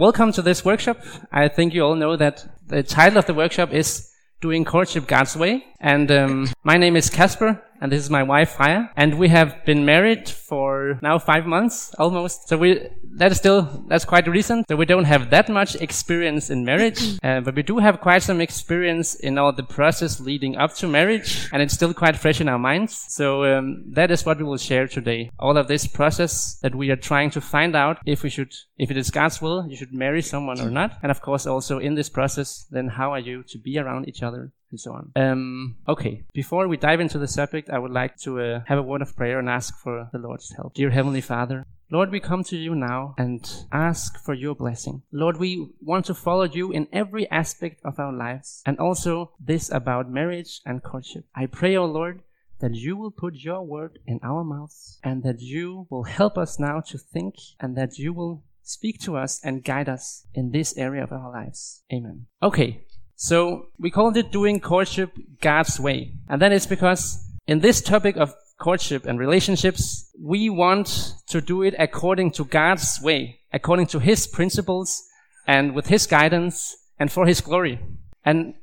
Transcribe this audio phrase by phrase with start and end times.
[0.00, 0.96] welcome to this workshop.
[1.30, 5.36] I think you all know that the title of the workshop is Doing Courtship God's
[5.36, 5.62] Way.
[5.78, 9.64] And um, my name is Kasper, and this is my wife Freja, and we have
[9.64, 12.48] been married for now five months almost.
[12.48, 14.66] So we that is still that's quite recent.
[14.68, 18.22] So we don't have that much experience in marriage, uh, but we do have quite
[18.22, 22.40] some experience in all the process leading up to marriage, and it's still quite fresh
[22.40, 23.06] in our minds.
[23.08, 25.30] So um, that is what we will share today.
[25.38, 28.90] All of this process that we are trying to find out if we should, if
[28.90, 31.94] it is God's will, you should marry someone or not, and of course also in
[31.94, 35.12] this process, then how are you to be around each other and so on.
[35.16, 38.82] Um, okay, before we dive into the subject, I would like to uh, have a
[38.82, 40.74] word of prayer and ask for the Lord's help.
[40.74, 45.02] Dear Heavenly Father, Lord, we come to you now and ask for your blessing.
[45.10, 49.72] Lord, we want to follow you in every aspect of our lives and also this
[49.72, 51.24] about marriage and courtship.
[51.34, 52.22] I pray, O oh Lord,
[52.60, 56.60] that you will put your word in our mouths and that you will help us
[56.60, 60.76] now to think and that you will speak to us and guide us in this
[60.76, 61.82] area of our lives.
[61.92, 62.26] Amen.
[62.40, 62.84] Okay,
[63.22, 66.14] so we called it doing courtship God's way.
[66.26, 71.60] And that is because in this topic of courtship and relationships, we want to do
[71.60, 75.02] it according to God's way, according to His principles
[75.46, 77.78] and with His guidance and for His glory.
[78.24, 78.54] And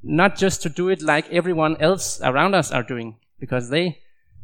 [0.00, 3.98] not just to do it like everyone else around us are doing, because they,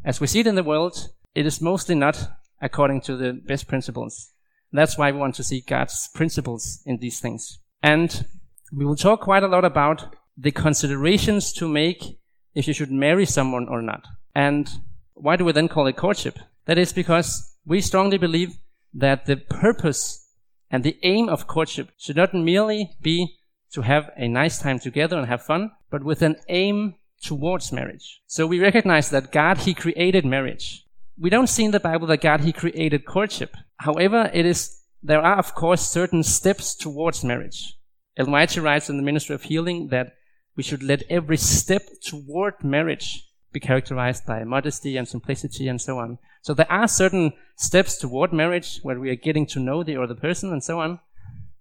[0.05, 2.29] as we see it in the world, it is mostly not
[2.61, 4.33] according to the best principles.
[4.73, 7.61] That's why we want to see God's principles in these things.
[7.85, 8.27] And
[8.73, 12.19] we will talk quite a lot about the considerations to make
[12.55, 14.07] if you should marry someone or not.
[14.35, 14.71] And
[15.15, 16.39] why do we then call it courtship?
[16.67, 18.57] That is because we strongly believe
[18.95, 20.27] that the purpose
[20.71, 23.37] and the aim of courtship should not merely be
[23.73, 28.23] to have a nice time together and have fun, but with an aim towards marriage.
[28.27, 30.85] So we recognize that God, He created marriage.
[31.19, 33.57] We don't see in the Bible that God, He created courtship.
[33.77, 37.77] However, it is, there are of course certain steps towards marriage.
[38.17, 40.15] Ellen White writes in the Ministry of Healing that
[40.57, 45.99] we should let every step toward marriage be characterized by modesty and simplicity and so
[45.99, 46.19] on.
[46.43, 50.15] So there are certain steps toward marriage where we are getting to know the other
[50.15, 51.01] person and so on.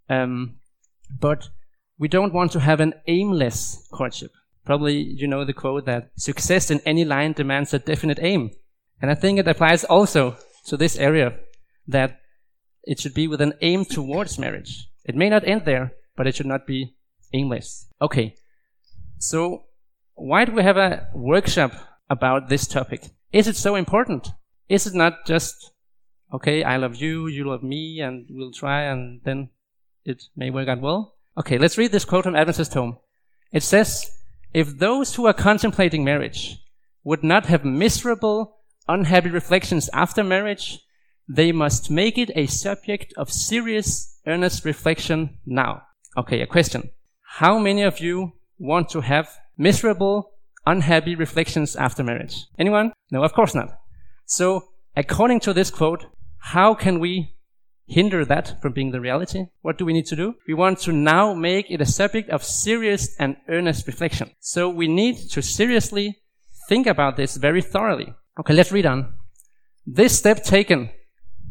[0.10, 0.60] Um,
[1.20, 1.50] but
[1.98, 4.32] we don't want to have an aimless courtship.
[4.66, 8.52] Probably you know the quote that success in any line demands a definite aim.
[9.02, 11.34] And I think it applies also to this area
[11.88, 12.20] that
[12.84, 14.88] it should be with an aim towards marriage.
[15.06, 16.94] It may not end there, but it should not be
[17.32, 17.88] aimless.
[18.02, 18.36] Okay,
[19.20, 19.64] so
[20.16, 21.72] why do we have a workshop
[22.10, 23.06] about this topic?
[23.32, 24.28] Is it so important?
[24.68, 25.72] Is it not just,
[26.34, 29.52] okay, I love you, you love me, and we'll try, and then
[30.04, 31.16] it may work out well?
[31.38, 32.98] Okay, let's read this quote from Adventist Home.
[33.54, 34.12] It says,
[34.54, 36.58] If those who are contemplating marriage
[37.06, 38.58] would not have miserable,
[38.90, 40.80] unhappy reflections after marriage,
[41.30, 45.84] they must make it a subject of serious, earnest reflection now.
[46.18, 46.90] Okay, a question.
[47.22, 50.32] How many of you want to have miserable,
[50.66, 52.46] unhappy reflections after marriage?
[52.58, 52.94] Anyone?
[53.12, 53.70] No, of course not.
[54.26, 56.06] So, according to this quote,
[56.38, 57.36] how can we
[57.90, 59.46] hinder that from being the reality?
[59.62, 60.36] What do we need to do?
[60.48, 64.32] We want to now make it a subject of serious and earnest reflection.
[64.40, 66.18] So we need to seriously
[66.70, 68.14] think about this very thoroughly.
[68.40, 69.14] Okay, let's read on.
[69.86, 70.92] This step taken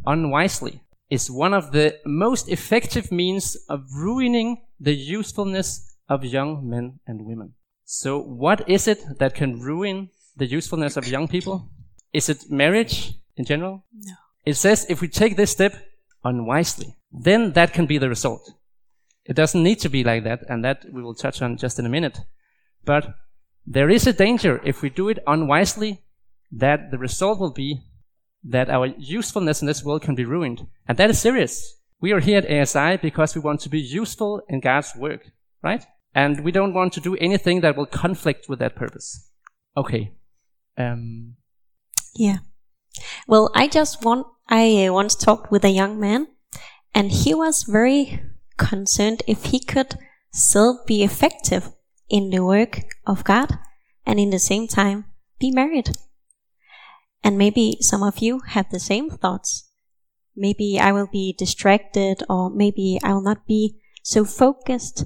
[0.07, 0.81] unwisely
[1.11, 7.25] is one of the most effective means of ruining the usefulness of young men and
[7.27, 7.55] women.
[7.85, 11.71] So, what is it that can ruin the usefulness of young people?
[12.13, 13.85] Is it marriage in general?
[13.93, 14.13] No.
[14.45, 15.75] It says if we take this step
[16.25, 18.53] unwisely, then that can be the result.
[19.25, 21.87] It doesn't need to be like that, and that we will touch on just in
[21.87, 22.19] a minute.
[22.85, 23.15] But
[23.67, 26.03] there is a danger if we do it unwisely
[26.53, 27.83] that the result will be
[28.45, 30.67] that our usefulness in this world can be ruined.
[30.87, 31.77] And that is serious.
[32.01, 35.31] We are here at ASI because we want to be useful in God's work,
[35.63, 35.85] right?
[36.15, 39.31] And we don't want to do anything that will conflict with that purpose.
[39.77, 40.13] Okay.
[40.77, 41.35] Um.
[42.15, 42.39] Yeah.
[43.27, 46.29] Well, I just want, I once talked with a young man
[46.95, 48.23] and he was very
[48.57, 49.99] concerned if he could
[50.33, 51.71] still be effective
[52.09, 53.59] in the work of God
[54.07, 55.05] and in the same time
[55.39, 55.91] be married.
[57.23, 59.71] And maybe some of you have the same thoughts.
[60.37, 65.05] Maybe I will be distracted or maybe I will not be so focused.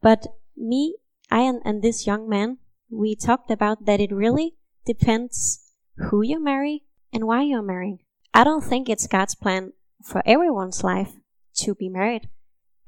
[0.00, 0.26] But
[0.56, 0.96] me,
[1.30, 2.58] I and, and this young man,
[2.90, 4.54] we talked about that it really
[4.84, 7.98] depends who you marry and why you're marrying.
[8.34, 9.72] I don't think it's God's plan
[10.02, 11.12] for everyone's life
[11.56, 12.28] to be married.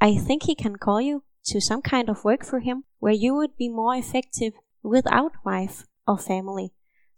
[0.01, 3.35] I think He can call you to some kind of work for Him where you
[3.35, 6.73] would be more effective without wife or family.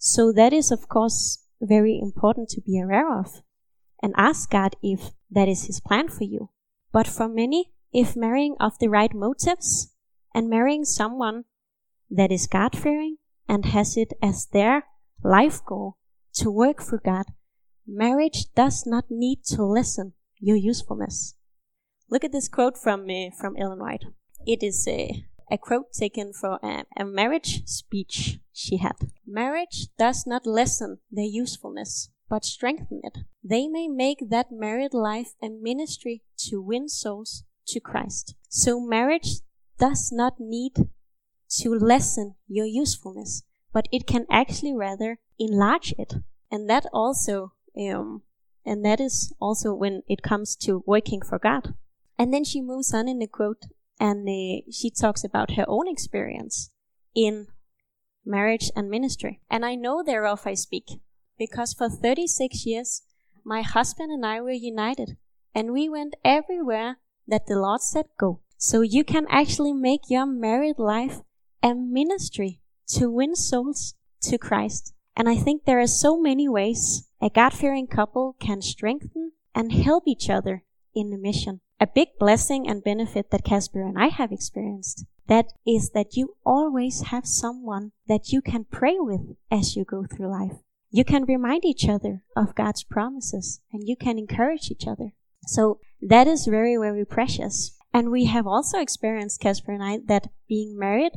[0.06, 3.42] So that is, of course, very important to be aware of
[4.00, 6.50] and ask God if that is His plan for you.
[6.92, 9.92] But for many, if marrying of the right motives
[10.32, 11.42] and marrying someone
[12.08, 13.16] that is God fearing
[13.48, 14.84] and has it as their
[15.24, 15.96] life goal
[16.34, 17.26] to work for God,
[17.84, 21.34] marriage does not need to lessen your usefulness.
[22.08, 24.04] Look at this quote from uh, from Ellen White.
[24.46, 28.96] It is a, uh, a quote taken from a, a marriage speech she had.
[29.26, 33.18] Marriage does not lessen their usefulness, but strengthen it.
[33.44, 38.34] They may make that married life a ministry to win souls to Christ.
[38.48, 39.40] So marriage
[39.78, 40.88] does not need
[41.60, 43.42] to lessen your usefulness,
[43.72, 46.14] but it can actually rather enlarge it.
[46.50, 48.22] And that also, um,
[48.64, 51.74] and that is also when it comes to working for God.
[52.18, 53.66] And then she moves on in the quote
[53.98, 56.70] and uh, she talks about her own experience
[57.14, 57.46] in
[58.24, 59.40] marriage and ministry.
[59.50, 60.84] And I know thereof I speak
[61.38, 63.02] because for 36 years
[63.44, 65.16] my husband and I were united
[65.54, 66.98] and we went everywhere
[67.28, 68.40] that the Lord said go.
[68.58, 71.20] So you can actually make your married life
[71.62, 74.94] a ministry to win souls to Christ.
[75.16, 79.72] And I think there are so many ways a God fearing couple can strengthen and
[79.72, 80.64] help each other
[80.94, 81.60] in the mission.
[81.78, 86.36] A big blessing and benefit that Kasper and I have experienced that is that you
[86.44, 90.58] always have someone that you can pray with as you go through life.
[90.90, 95.12] You can remind each other of God's promises and you can encourage each other.
[95.46, 97.76] So that is very, very precious.
[97.92, 101.12] And we have also experienced, Kasper and I, that being married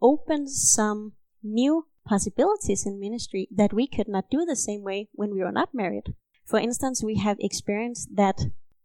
[0.00, 1.12] opens some
[1.42, 5.52] new possibilities in ministry that we could not do the same way when we were
[5.52, 6.14] not married.
[6.44, 8.40] For instance, we have experienced that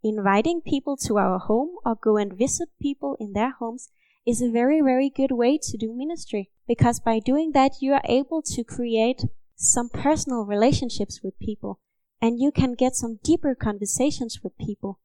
[0.08, 3.90] inviting people to our home or go and visit people in their homes
[4.26, 8.02] is a very, very good way to do ministry because by doing that, you are
[8.06, 9.24] able to create
[9.56, 11.80] some personal relationships with people
[12.22, 15.00] and you can get some deeper conversations with people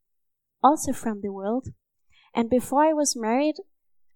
[0.62, 1.68] also from the world.
[2.34, 3.56] And before I was married,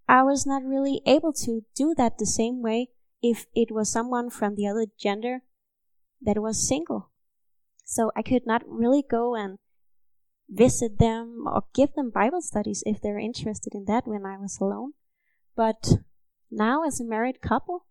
[0.08, 2.90] I was not really able to do that the same way
[3.22, 5.42] if it was someone from the other gender
[6.22, 7.10] that was single.
[7.84, 9.58] So I could not really go and
[10.48, 14.58] visit them or give them Bible studies if they're interested in that when I was
[14.60, 14.92] alone.
[15.56, 15.94] But
[16.50, 17.86] now, as a married couple,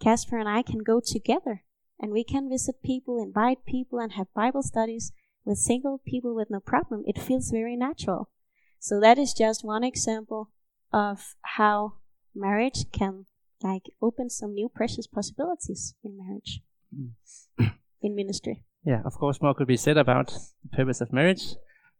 [0.00, 1.62] Kasper and I can go together
[1.98, 5.12] and we can visit people, invite people, and have Bible studies
[5.44, 7.04] with single people with no problem.
[7.06, 8.30] It feels very natural.
[8.78, 10.50] So that is just one example
[10.92, 11.94] of how
[12.34, 13.26] marriage can
[13.62, 16.60] like open some new precious possibilities in marriage,
[16.94, 17.72] mm.
[18.02, 18.62] in ministry.
[18.84, 21.56] Yeah, of course, more could be said about the purpose of marriage,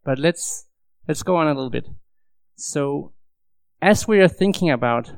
[0.06, 0.66] but let's
[1.08, 1.88] let's go on a little bit.
[2.54, 3.12] So,
[3.82, 5.12] as we are thinking about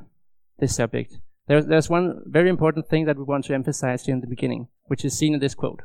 [0.58, 4.23] this subject, there's, there's one very important thing that we want to emphasize here in
[4.23, 5.82] the beginning, which is seen in this quote.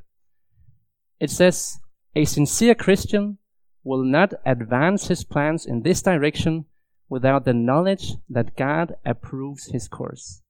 [1.19, 1.79] It says,
[2.15, 3.37] A sincere Christian
[3.83, 6.65] will not advance his plans in this direction
[7.09, 10.41] without the knowledge that God approves his course.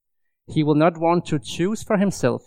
[0.48, 2.44] He will not want to choose for himself,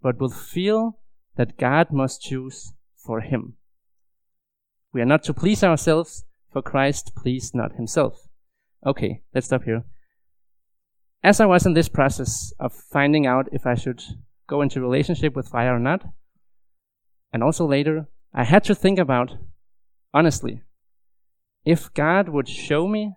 [0.00, 1.00] but will feel
[1.36, 3.56] that God must choose for him.
[4.94, 8.28] We are not to please ourselves, for Christ pleased not himself.
[8.86, 9.84] Okay, let's stop here
[11.24, 14.02] as I was in this process of finding out if I should
[14.46, 16.04] go into relationship with Freja or not,
[17.32, 19.38] and also later, I had to think about,
[20.12, 20.60] honestly,
[21.64, 23.14] if God would show me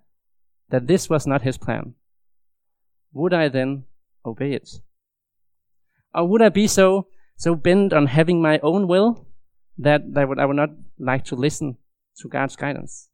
[0.69, 1.95] that this was not his plan,
[3.11, 3.83] would I then
[4.25, 4.69] obey it?
[6.15, 9.27] Or would I be so, so bent on having my own will
[9.77, 11.77] that I would, I would not like to listen
[12.19, 13.09] to God's guidance?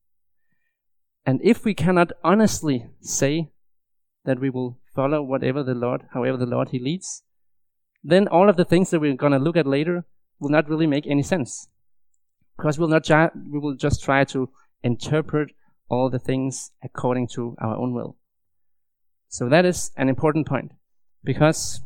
[1.25, 3.51] And if we cannot honestly say
[4.25, 7.23] that we will follow whatever the Lord, however the Lord He leads,
[8.03, 10.05] then all of the things that we're going to look at later
[10.39, 11.69] will not really make any sense.
[12.57, 14.49] Because we'll not we will just try to
[14.83, 15.51] interpret
[15.89, 18.17] all the things according to our own will.
[19.29, 20.71] So that is an important point.
[21.23, 21.81] Because,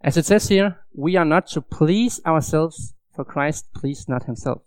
[0.00, 4.62] as it says here, we are not to please ourselves, for Christ pleased not himself.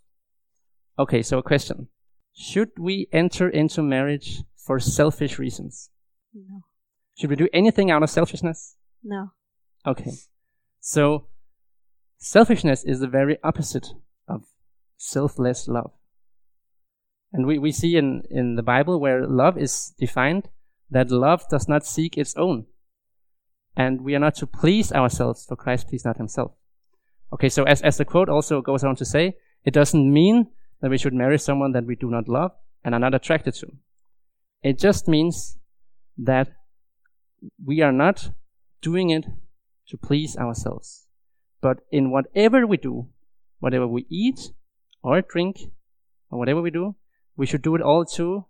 [0.98, 1.88] Okay, so a question.
[2.34, 5.90] Should we enter into marriage for selfish reasons?
[6.34, 6.62] No.
[7.18, 8.76] Should we do anything out of selfishness?
[9.04, 9.32] No.
[9.86, 10.12] Okay.
[10.80, 11.28] So,
[12.18, 13.88] selfishness is the very opposite
[14.28, 14.44] of
[14.98, 15.92] selfless love.
[17.32, 20.50] And we, we see in, in the Bible where love is defined
[20.92, 22.66] that love does not seek its own.
[23.76, 26.52] And we are not to please ourselves, for Christ pleased not himself.
[27.34, 30.52] Okay, so as, as the quote also goes on to say, it doesn't mean
[30.84, 32.52] that we should marry someone that we do not love
[32.84, 33.68] and are not attracted to.
[34.62, 35.58] It just means
[36.18, 36.50] that
[37.66, 38.32] we are not
[38.82, 39.25] doing it
[39.88, 41.08] to please ourselves.
[41.62, 43.08] But in whatever we do,
[43.62, 44.52] whatever we eat
[45.02, 45.72] or drink,
[46.30, 46.96] or whatever we do,
[47.38, 48.46] we should do it all to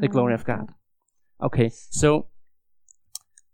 [0.00, 0.68] the glory of God.
[1.42, 2.26] Okay, so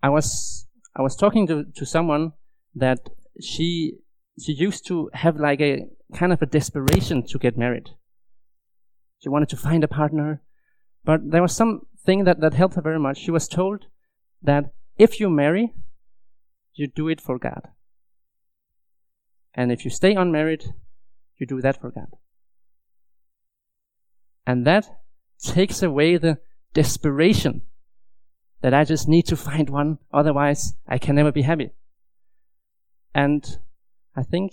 [0.02, 0.66] I was
[0.96, 2.32] I was talking to, to someone
[2.74, 3.08] that
[3.40, 3.98] she
[4.40, 7.90] she used to have like a kind of a desperation to get married.
[9.18, 10.42] She wanted to find a partner,
[11.04, 13.18] but there was something that, that helped her very much.
[13.18, 13.86] She was told
[14.42, 15.74] that if you marry,
[16.74, 17.68] you do it for God.
[19.54, 20.64] And if you stay unmarried,
[21.36, 22.14] you do that for God.
[24.46, 24.88] And that
[25.42, 26.38] takes away the
[26.74, 27.62] desperation
[28.60, 31.70] that I just need to find one, otherwise I can never be happy.
[33.14, 33.58] And
[34.18, 34.52] I think,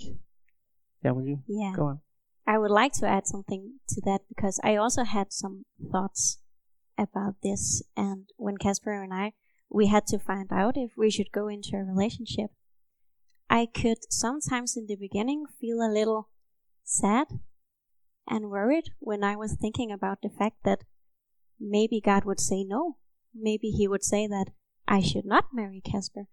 [1.03, 1.74] yeah, will you Yeah.
[1.75, 2.01] go on?
[2.45, 6.38] I would like to add something to that because I also had some thoughts
[6.98, 7.81] about this.
[7.98, 9.34] And when Kasper and I,
[9.69, 12.51] we had to find out if we should go into a relationship,
[13.50, 16.29] I could sometimes in the beginning feel a little
[16.84, 17.27] sad
[18.27, 20.84] and worried when I was thinking about the fact that
[21.60, 22.98] maybe God would say no.
[23.34, 24.51] Maybe He would say that
[24.88, 26.27] I should not marry Kasper.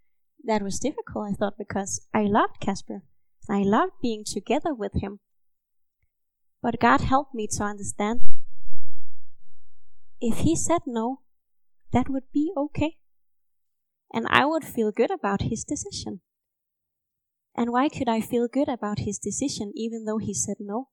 [0.45, 3.03] That was difficult, I thought, because I loved Kasper.
[3.49, 5.21] I loved being together with him.
[6.63, 8.21] But God helped me to understand
[10.21, 11.23] if He said no,
[11.93, 12.97] that would be okay.
[14.15, 16.21] And I would feel good about His decision.
[17.57, 20.89] And why could I feel good about His decision even though He said no?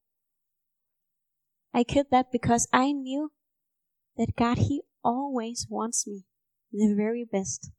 [1.71, 3.31] I could that because I knew
[4.17, 6.23] that God, He always wants me
[6.71, 7.69] the very best.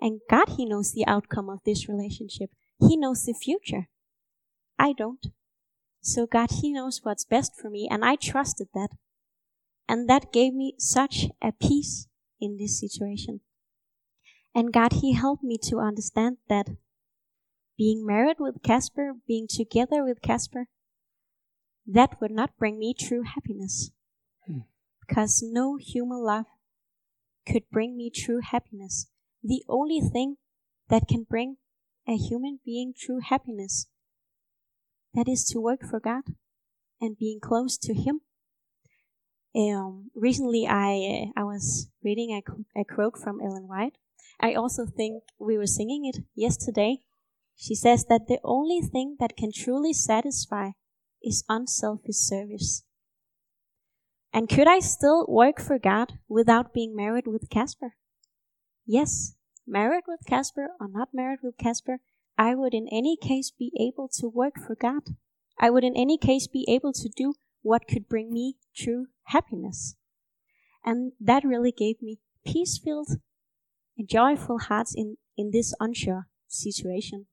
[0.00, 2.50] And God, He knows the outcome of this relationship.
[2.80, 3.88] He knows the future.
[4.78, 5.26] I don't.
[6.00, 8.90] So God, He knows what's best for me, and I trusted that.
[9.88, 12.08] And that gave me such a peace
[12.40, 13.40] in this situation.
[14.54, 16.68] And God, He helped me to understand that
[17.76, 20.68] being married with Kasper, being together with Kasper,
[21.86, 23.90] that would not bring me true happiness.
[24.46, 24.60] Hmm.
[25.06, 26.46] Because no human love
[27.46, 29.08] could bring me true happiness.
[29.42, 30.36] The only thing
[30.88, 31.56] that can bring
[32.06, 33.86] a human being true happiness
[35.14, 36.24] that is to work for God
[37.00, 38.20] and being close to Him.
[39.56, 43.96] Um, recently, I uh, I was reading a, a quote from Ellen White.
[44.40, 46.98] I also think we were singing it yesterday.
[47.56, 50.70] She says that the only thing that can truly satisfy
[51.22, 52.82] is unselfish service.
[54.32, 57.94] And could I still work for God without being married with Kasper?
[58.84, 61.98] Yes, married with Kasper or not married with Kasper,
[62.36, 65.02] I would in any case be able to work for God.
[65.58, 69.96] I would in any case be able to do what could bring me true happiness.
[70.84, 73.08] And that really gave me peace filled
[73.96, 77.26] and joyful hearts in, in this unsure situation.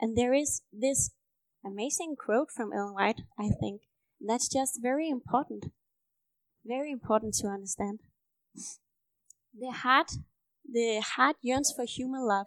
[0.00, 1.10] And there is this
[1.64, 3.82] amazing quote from Ellen White, I think,
[4.20, 5.66] that's just very important.
[6.64, 8.00] Very important to understand.
[9.58, 10.12] The heart,
[10.70, 12.46] the heart yearns for human love,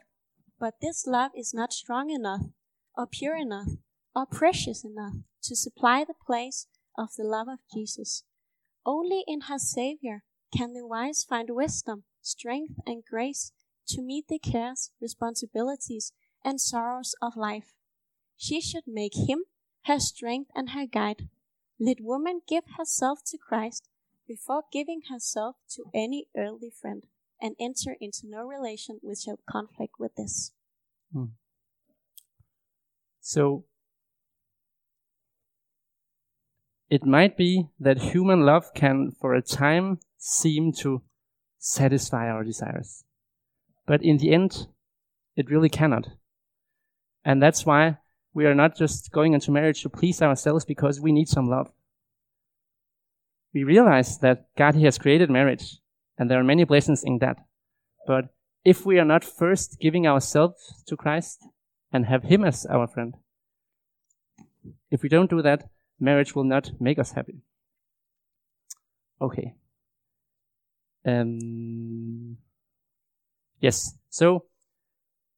[0.59, 2.41] but this love is not strong enough,
[2.95, 3.69] or pure enough,
[4.15, 8.23] or precious enough to supply the place of the love of Jesus.
[8.85, 10.23] Only in her Savior
[10.55, 13.51] can the wise find wisdom, strength, and grace
[13.87, 16.11] to meet the cares, responsibilities,
[16.43, 17.73] and sorrows of life.
[18.37, 19.45] She should make him
[19.85, 21.29] her strength and her guide.
[21.79, 23.87] Let woman give herself to Christ
[24.27, 27.03] before giving herself to any earthly friend
[27.41, 30.51] and enter into no relation which shall conflict with this.
[31.13, 31.25] Hmm.
[33.21, 33.65] So
[36.89, 41.01] it might be that human love can, for a time, seem to
[41.59, 43.03] satisfy our desires.
[43.85, 44.67] But in the end,
[45.35, 46.09] it really cannot.
[47.23, 47.97] And that's why
[48.33, 51.71] we are not just going into marriage to please ourselves because we need some love.
[53.53, 55.77] We realize that God has created marriage,
[56.19, 57.37] and there are many blessings in that.
[58.05, 58.25] But
[58.65, 61.39] if we are not first giving ourselves to Christ
[61.91, 63.15] and have Him as our friend,
[64.91, 67.41] if we don't do that, marriage will not make us happy.
[69.21, 69.53] Okay.
[71.05, 72.37] Um,
[73.61, 73.93] yes.
[74.09, 74.45] So,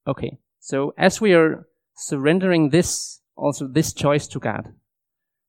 [0.07, 0.39] okay.
[0.59, 4.73] So as we are surrendering this, also this choice to God,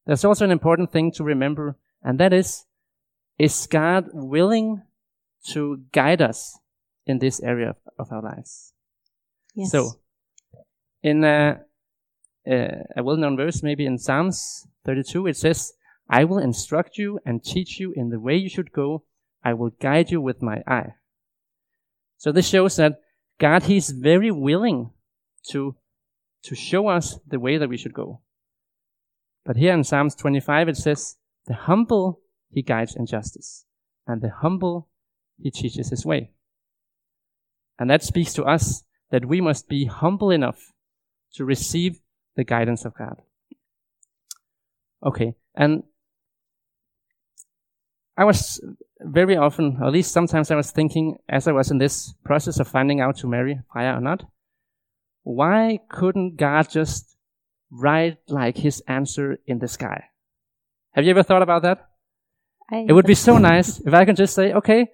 [0.07, 2.65] there's also an important thing to remember, and that is,
[3.39, 4.83] is God willing
[5.49, 6.59] to guide us
[7.07, 8.73] in this area of, of our lives?
[9.55, 9.71] Yes.
[9.71, 9.93] So,
[11.03, 11.61] in a,
[12.47, 15.73] a, a well-known verse, maybe in Psalms 32, it says,
[16.09, 19.05] I will instruct you and teach you in the way you should go.
[19.45, 20.95] I will guide you with my eye.
[22.19, 23.01] So this shows that
[23.39, 24.91] God, He's very willing
[25.51, 25.75] to,
[26.45, 28.21] to show us the way that we should go.
[29.45, 32.21] But here in Psalms 25, it says, the humble
[32.51, 33.65] he guides in justice,
[34.07, 34.89] and the humble
[35.39, 36.31] he teaches his way.
[37.79, 40.73] And that speaks to us that we must be humble enough
[41.35, 42.01] to receive
[42.37, 43.23] the guidance of God.
[45.05, 45.83] Okay, and
[48.17, 48.61] I was
[49.01, 52.61] very often, or at least sometimes I was thinking as I was in this process
[52.61, 54.25] of finding out to marry Freja or not,
[55.23, 57.17] why couldn't God just
[57.71, 60.05] write like his answer in the sky?
[60.93, 61.89] Have you ever thought about that?
[62.71, 64.89] I It would be so nice if I can just say, okay,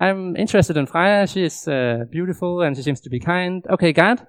[0.00, 1.28] I'm interested in Freja.
[1.30, 3.64] She is uh, beautiful and she seems to be kind.
[3.68, 4.26] Okay, God,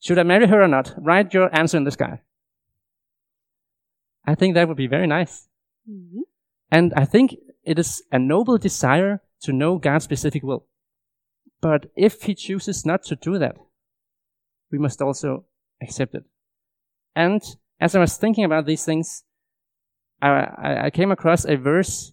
[0.00, 0.94] should I marry her or not?
[0.98, 2.20] Write your answer in the sky.
[4.24, 5.48] I think that would be very nice.
[5.88, 6.20] Mhm.
[6.70, 7.34] And I think
[7.64, 10.66] it is a noble desire to know God's specific will.
[11.60, 13.56] But if He chooses not to do that,
[14.70, 15.46] we must also
[15.82, 16.24] accept it.
[17.16, 17.42] And
[17.80, 19.24] as I was thinking about these things,
[20.20, 22.12] I, I, I came across a verse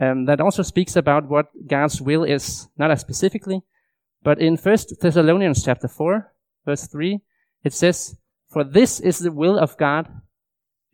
[0.00, 3.62] um, that also speaks about what God's will is, not as specifically,
[4.22, 6.32] but in First Thessalonians chapter four,
[6.64, 7.20] verse three,
[7.64, 8.16] it says,
[8.48, 10.08] "For this is the will of God,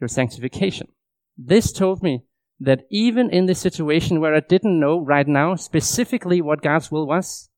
[0.01, 0.89] your sanctification."
[1.37, 2.25] This told me
[2.61, 7.07] that even in this situation where I didn't know right now specifically what God's will
[7.07, 7.51] was,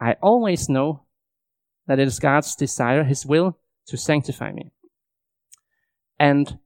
[0.00, 1.06] I always know
[1.86, 4.72] that it is God's desire, His will, to sanctify me.
[6.18, 6.58] And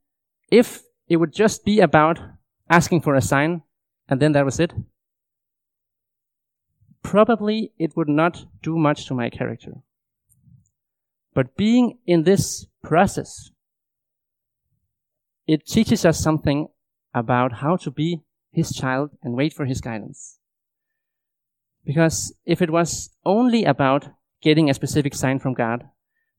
[0.51, 2.21] if it would just be about
[2.69, 3.63] asking for a sign
[4.09, 4.73] and then that was it,
[7.03, 9.73] probably it would not do much to my character.
[11.35, 13.51] But being in this process,
[15.47, 16.69] it teaches us something
[17.15, 20.39] about how to be his child and wait for his guidance.
[21.85, 24.09] Because if it was only about
[24.43, 25.85] getting a specific sign from God,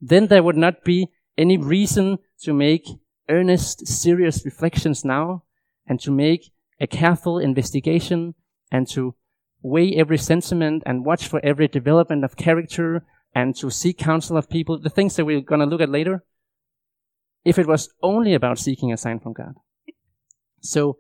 [0.02, 1.08] then there would not be
[1.38, 2.86] any reason to make
[3.30, 5.44] earnest, serious reflections now
[5.88, 8.36] and to make a careful investigation
[8.72, 9.16] and to
[9.62, 14.50] weigh every sentiment and watch for every development of character and to seek counsel of
[14.50, 16.24] people, the things that we're going to look at later,
[17.44, 19.54] if it was only about seeking a sign from God.
[20.62, 21.00] So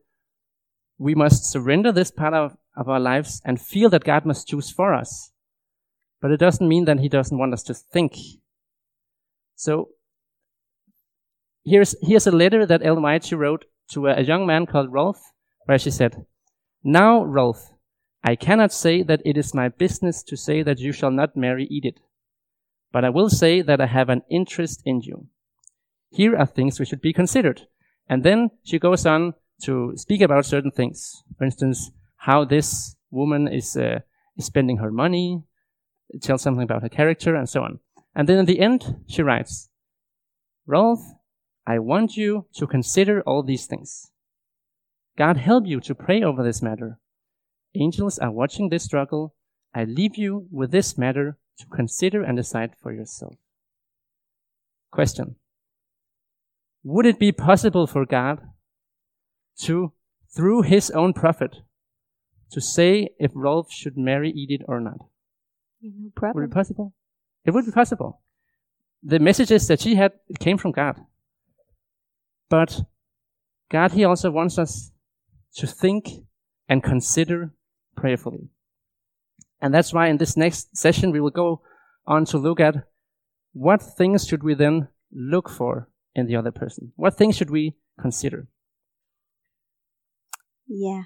[0.98, 4.72] we must surrender this part of, of our lives and feel that God must choose
[4.72, 5.32] for us.
[6.22, 8.16] But it doesn't mean that He doesn't want us to think.
[9.56, 9.90] So
[11.64, 15.20] here's, here's a letter that Ellen White wrote to a, a young man called Rolf,
[15.68, 16.26] where she said,
[16.84, 17.74] Now, Rolf,
[18.24, 21.68] I cannot say that it is my business to say that you shall not marry
[21.70, 22.00] Edith,
[22.92, 25.28] but I will say that I have an interest in you.
[26.10, 27.68] Here are things which should be considered.
[28.10, 31.24] And then she goes on to speak about certain things.
[31.38, 34.00] For instance, how this woman is, uh,
[34.38, 35.44] is spending her money,
[36.22, 37.80] tells something about her character, and so on.
[38.16, 39.70] And then at the end, she writes,
[40.66, 41.02] Rolf,
[41.66, 44.12] I want you to consider all these things.
[45.18, 47.00] God help you to pray over this matter.
[47.76, 49.36] Angels are watching this struggle.
[49.74, 53.36] I leave you with this matter to consider and decide for yourself.
[54.92, 55.36] Question.
[56.84, 58.40] Would it be possible for God
[59.62, 59.92] to,
[60.36, 61.58] through his own prophet,
[62.52, 65.00] to say if Rolf should marry Edith or not?
[65.82, 66.94] No Would it be possible?
[67.44, 68.22] It would be possible.
[69.04, 71.00] The messages that she had came from God.
[72.50, 72.82] But
[73.70, 74.92] God, He also wants us
[75.58, 76.10] to think
[76.68, 77.52] and consider
[77.96, 78.50] prayerfully.
[79.62, 81.62] And that's why in this next session we will go
[82.06, 82.76] on to look at
[83.54, 86.94] what things should we then look for in the other person?
[86.96, 88.48] What things should we consider?
[90.68, 91.04] Yeah.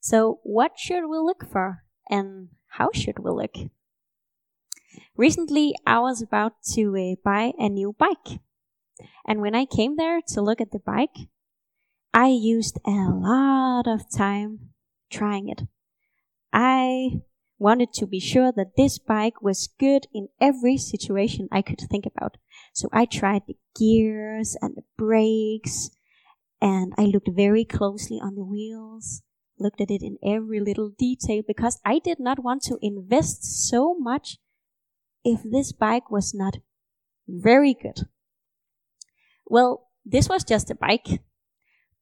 [0.00, 3.56] So, what should we look for and how should we look?
[5.16, 8.40] Recently, I was about to uh, buy a new bike.
[9.26, 11.28] And when I came there to look at the bike,
[12.12, 14.70] I used a lot of time
[15.10, 15.62] trying it.
[16.52, 17.22] I
[17.58, 22.06] wanted to be sure that this bike was good in every situation I could think
[22.06, 22.36] about.
[22.74, 25.90] So I tried the gears and the brakes
[26.60, 29.22] and I looked very closely on the wheels,
[29.58, 33.94] looked at it in every little detail because I did not want to invest so
[33.98, 34.38] much
[35.24, 36.58] if this bike was not
[37.28, 38.08] very good.
[39.46, 41.20] Well, this was just a bike.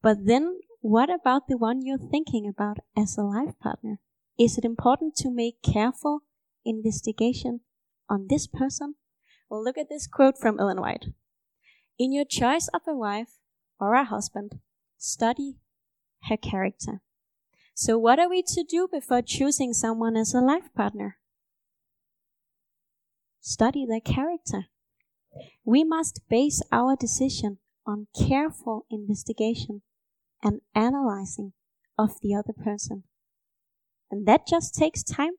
[0.03, 3.99] But then what about the one you're thinking about as a life partner?
[4.39, 6.21] Is it important to make careful
[6.65, 7.61] investigation
[8.09, 8.95] on this person?
[9.49, 11.07] Well, look at this quote from Ellen White.
[11.99, 13.39] In your choice of a wife
[13.81, 14.61] or a husband,
[14.99, 15.57] study
[16.29, 17.01] her character.
[17.75, 21.19] So what are we to do before choosing someone as a life partner?
[23.41, 24.67] Study their character.
[25.65, 29.83] We must base our decision on careful investigation
[30.43, 31.53] and analyzing
[31.99, 33.05] of the other person.
[34.11, 35.33] And that just takes time.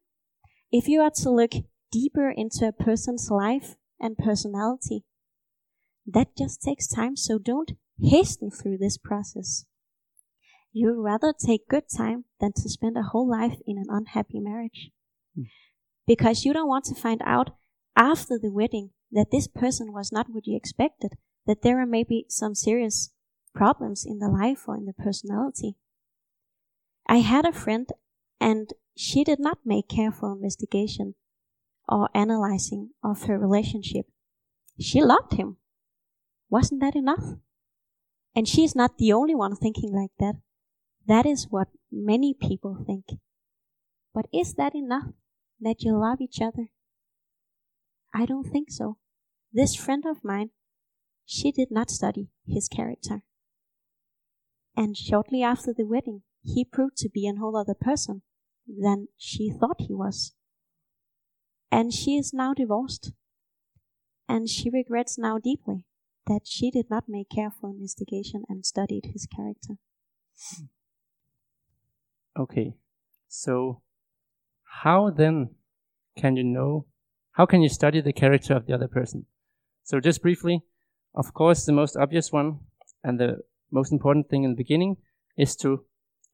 [0.72, 1.52] If you are to look
[1.92, 5.04] deeper into a person's life and personality,
[6.06, 7.16] that just takes time.
[7.16, 9.66] So don't hasten through this process.
[10.74, 14.92] You'd rather take good time than to spend a whole life in an unhappy marriage.
[15.38, 15.46] Mm.
[16.06, 17.52] Because you don't want to find out
[17.96, 21.14] after the wedding that this person was not what you expected,
[21.48, 23.12] that there are maybe some serious
[23.56, 25.76] problems in the life or in the personality.
[27.08, 27.90] I had a friend
[28.40, 31.16] and she did not make careful investigation
[31.88, 34.06] or analyzing of her relationship.
[34.80, 35.58] She loved him.
[36.50, 37.24] Wasn't that enough?
[38.36, 40.36] And she is not the only one thinking like that.
[41.08, 43.06] That is what many people think.
[44.14, 45.14] But is that enough
[45.62, 46.70] that you love each other?
[48.14, 48.98] I don't think so.
[49.54, 50.50] This friend of mine,
[51.28, 53.22] she did not study his character.
[54.76, 58.22] And shortly after the wedding, he proved to be a whole other person
[58.66, 60.34] than she thought he was.
[61.70, 63.12] And she is now divorced.
[64.30, 65.84] And she regrets now deeply
[66.28, 69.76] that she did not make careful investigation and studied his character.
[72.40, 72.76] Okay,
[73.28, 73.82] so
[74.64, 75.56] how then
[76.16, 76.86] can you know?
[77.32, 79.26] How can you study the character of the other person?
[79.84, 80.64] So, just briefly,
[81.18, 82.60] of course, the most obvious one
[83.04, 83.40] and the
[83.72, 84.98] most important thing in the beginning
[85.36, 85.84] is to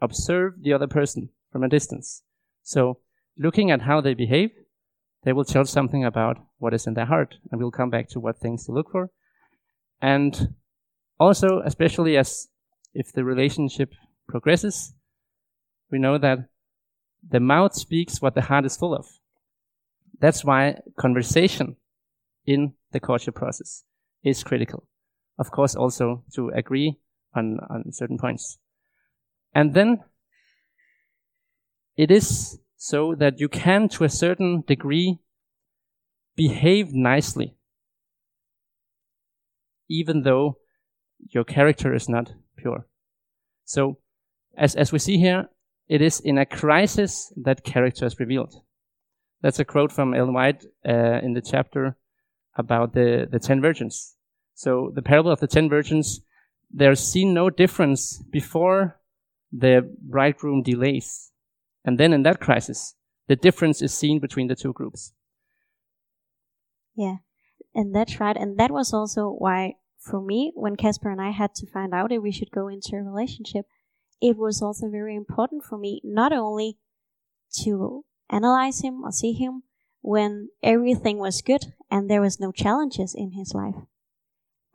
[0.02, 2.22] observe the other person from a distance.
[2.63, 3.00] So,
[3.38, 4.52] looking at how they behave,
[5.24, 8.19] they will tell something about what is in their heart, and we'll come back to
[8.19, 9.10] what things to look for.
[10.02, 10.56] And
[11.17, 12.50] also, especially as
[12.93, 13.93] if the relationship
[14.28, 14.93] progresses,
[15.89, 16.50] we know that
[17.26, 19.08] the mouth speaks what the heart is full of.
[20.19, 21.78] That's why conversation
[22.46, 23.86] in the courtship process
[24.24, 24.88] is critical.
[25.38, 27.00] Of course, also to agree
[27.36, 28.60] on, on certain points.
[29.54, 30.04] And then
[31.98, 35.20] it is so that you can, to a certain degree,
[36.36, 37.56] behave nicely,
[39.90, 40.58] even though
[41.20, 42.88] your character is not pure.
[43.66, 44.00] So,
[44.58, 45.50] as, as we see here,
[45.88, 48.56] it is in a crisis that character is revealed.
[49.42, 51.98] That's a quote from Ellen White uh, in the chapter
[52.56, 54.12] about the, the ten virgins.
[54.56, 56.22] So the parable of the ten virgins,
[56.72, 59.00] there's seen no difference before
[59.52, 61.32] the bridegroom delays.
[61.86, 62.96] And then in that crisis,
[63.28, 65.13] the difference is seen between the two groups.
[66.96, 67.18] Yeah,
[67.74, 68.38] and that's right.
[68.38, 72.12] And that was also why, for me, when Kasper and I had to find out
[72.12, 73.66] if we should go into a relationship,
[74.22, 76.78] it was also very important for me not only
[77.63, 79.63] to analyze him or see him
[80.02, 83.76] when everything was good and there was no challenges in his life.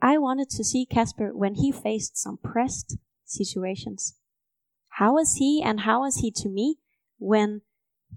[0.01, 4.15] I wanted to see Kasper when he faced some pressed situations.
[4.93, 6.77] How was he and how was he to me
[7.17, 7.61] when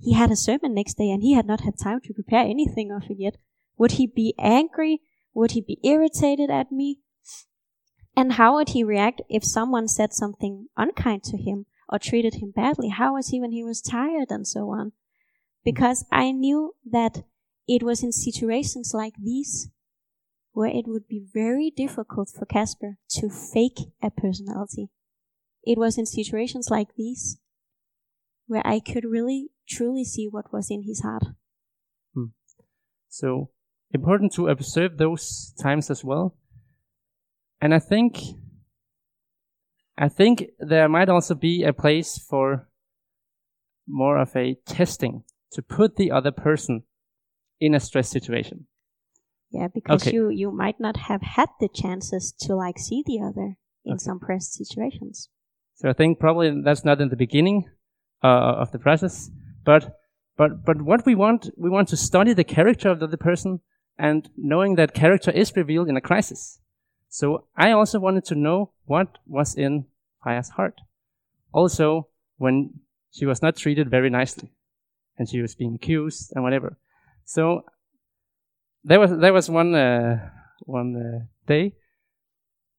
[0.00, 2.90] he had a sermon next day and he had not had time to prepare anything
[2.92, 3.36] of it yet?
[3.78, 5.00] Would he be angry?
[5.34, 7.00] Would he be irritated at me?
[8.16, 12.52] And how would he react if someone said something unkind to him or treated him
[12.54, 12.88] badly?
[12.88, 14.92] How was he when he was tired and so on?
[15.64, 17.24] Because I knew that
[17.66, 19.70] it was in situations like these
[20.52, 24.90] where it would be very difficult for Kasper to fake a personality.
[25.64, 27.38] It was in situations like these
[28.46, 31.24] where I could really truly see what was in his heart.
[32.14, 32.32] Hmm.
[33.08, 33.50] So
[33.94, 36.36] important to observe those times as well
[37.62, 38.18] and I think,
[39.96, 42.68] I think there might also be a place for
[43.86, 46.82] more of a testing to put the other person
[47.60, 48.66] in a stress situation.
[49.52, 50.14] Yeah, because okay.
[50.14, 53.98] you you might not have had the chances to like see the other in okay.
[53.98, 55.28] some press situations.
[55.74, 57.68] So I think probably that's not in the beginning
[58.22, 59.30] uh, of the process,
[59.64, 59.98] but
[60.36, 63.60] but but what we want we want to study the character of the other person
[63.98, 66.58] and knowing that character is revealed in a crisis.
[67.08, 69.86] So I also wanted to know what was in
[70.24, 70.80] Freja's heart.
[71.52, 74.50] Also, when she was not treated very nicely
[75.18, 76.78] and she was being accused and whatever.
[77.24, 77.64] So
[78.84, 81.74] there was there was one uh, one uh, day.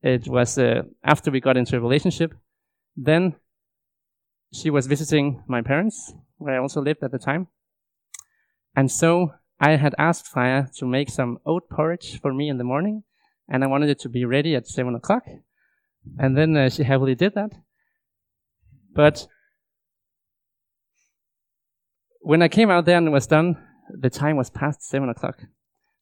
[0.02, 2.34] It was uh, after we got into a relationship.
[2.96, 3.36] Then
[4.52, 7.48] she was visiting my parents, where I also lived at the time.
[8.76, 12.64] And so I had asked Freja to make some oat porridge for me in the
[12.64, 13.04] morning
[13.48, 15.24] and I wanted it to be ready at seven o'clock.
[16.18, 17.52] And then uh, she happily did that.
[18.94, 19.28] But
[22.22, 23.58] when I came out there and it was done,
[23.90, 25.40] the time was past seven o'clock.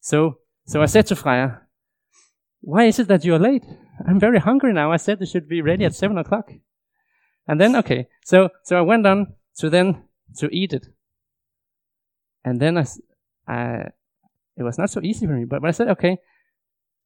[0.02, 1.60] So, so I said to Freja,
[2.60, 3.64] why is it that you're late?
[4.06, 4.90] I'm very hungry now.
[4.90, 6.50] I said it should be ready at seven o'clock.
[7.46, 10.02] And then, okay, so, so I went on to then
[10.38, 10.88] to eat it.
[12.44, 12.86] And then I,
[13.46, 13.90] I,
[14.56, 16.18] it was not so easy for me, but, but I said, okay,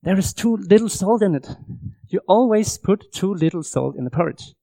[0.03, 1.49] there is too little salt in it.
[2.09, 4.55] You always put too little salt in the porridge.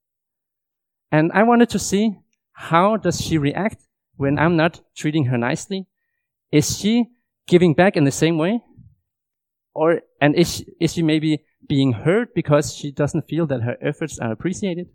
[1.12, 2.18] And I wanted to see
[2.54, 3.84] how does she react
[4.16, 5.86] when I'm not treating her nicely?
[6.52, 7.10] Is she
[7.48, 8.62] giving back in the same way?
[9.74, 13.78] Or, and is she, is she maybe being hurt because she doesn't feel that her
[13.82, 14.88] efforts are appreciated?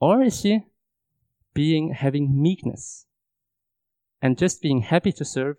[0.00, 0.60] Or is she
[1.54, 3.06] being, having meekness
[4.20, 5.56] and just being happy to serve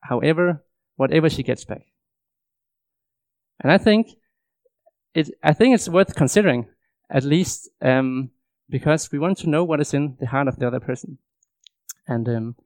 [0.00, 0.64] however,
[0.96, 1.86] whatever she gets back?
[3.60, 4.08] And I think
[5.14, 6.66] it, I think it's worth considering
[7.10, 8.30] at least, um,
[8.68, 11.18] because we want to know what is in the heart of the other person.
[12.06, 12.56] And, um,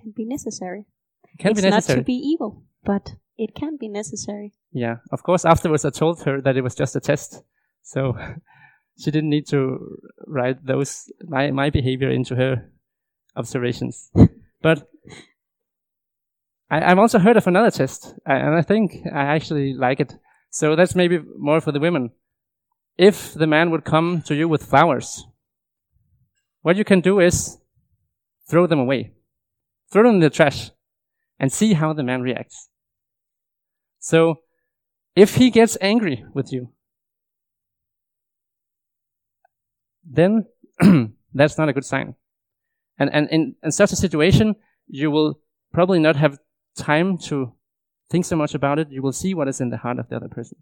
[0.00, 0.86] Can be necessary.
[1.38, 1.98] Can it's be necessary.
[1.98, 4.52] not to be evil, but it can be necessary.
[4.72, 5.44] Yeah, of course.
[5.44, 7.42] Afterwards, I told her that it was just a test,
[7.82, 8.16] so
[8.98, 12.70] she didn't need to write those my my behavior into her
[13.36, 14.10] observations.
[14.62, 14.88] but
[16.70, 20.14] I, I've also heard of another test, and I think I actually like it.
[20.50, 22.10] So that's maybe more for the women.
[22.96, 25.26] If the man would come to you with flowers,
[26.62, 27.58] what you can do is
[28.48, 29.12] throw them away,
[29.92, 30.70] throw them in the trash,
[31.38, 32.68] and see how the man reacts.
[33.98, 34.40] So,
[35.14, 36.72] if he gets angry with you,
[40.04, 40.46] then
[41.34, 42.14] that's not a good sign.
[42.98, 45.40] And, and in, in such a situation, you will
[45.72, 46.38] probably not have
[46.76, 47.52] time to
[48.10, 48.88] think so much about it.
[48.90, 50.58] You will see what is in the heart of the other person.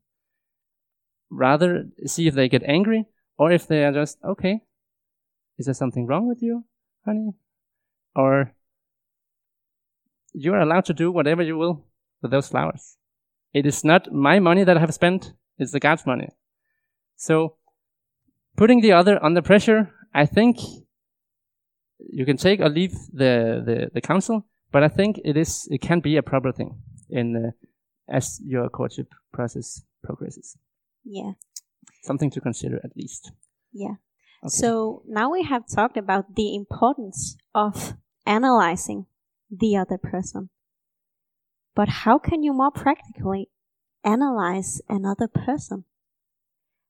[1.30, 3.06] Rather, see if they get angry
[3.37, 4.60] or if they are just, okay,
[5.58, 6.64] is there something wrong with you,
[7.04, 7.32] honey?
[8.14, 8.52] Or
[10.35, 11.87] you are allowed to do whatever you will
[12.20, 12.97] with those flowers.
[13.53, 16.29] It is not my money that I have spent, it's the God's money.
[17.16, 17.57] So,
[18.57, 20.59] putting the other under pressure, I think
[21.99, 25.81] you can take or leave the, the, the counsel, but I think it is, it
[25.81, 30.57] can be a proper thing in, uh, as your courtship process progresses.
[31.05, 31.33] Yeah.
[32.03, 33.31] Something to consider at least.
[33.73, 33.94] Yeah.
[34.42, 34.49] Okay.
[34.49, 37.94] So now we have talked about the importance of
[38.27, 39.07] analyzing
[39.58, 40.50] the other person.
[41.74, 43.50] But how can you more practically
[44.04, 45.84] analyze another person?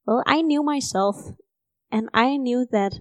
[0.07, 1.31] Well, I knew myself
[1.91, 3.01] and I knew that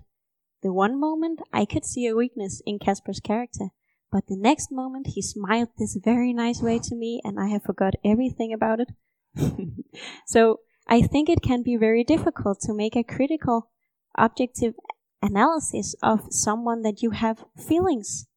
[0.61, 3.69] the one moment I could see a weakness in Kasper's character,
[4.09, 7.63] but the next moment he smiled this very nice way to me and I have
[7.63, 8.89] forgot everything about it.
[10.25, 13.69] so I think it can be very difficult to make a critical,
[14.17, 14.75] objective
[15.21, 18.27] analysis of someone that you have feelings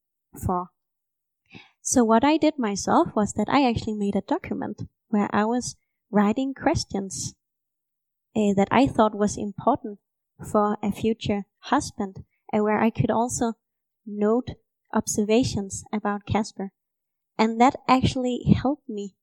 [0.44, 0.70] for.
[1.88, 5.76] So what I did myself was that I actually made a document where I was
[6.10, 7.36] writing questions
[8.34, 10.00] uh, that I thought was important
[10.50, 13.52] for a future husband, and where I could also
[14.04, 14.50] note
[14.92, 16.72] observations about Kasper.
[17.38, 19.14] And that actually helped me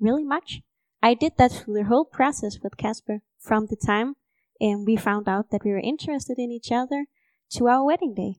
[0.00, 0.62] really much.
[1.02, 4.16] I did that through the whole process with Kasper from the time
[4.62, 7.08] um, we found out that we were interested in each other
[7.50, 8.36] to our wedding day.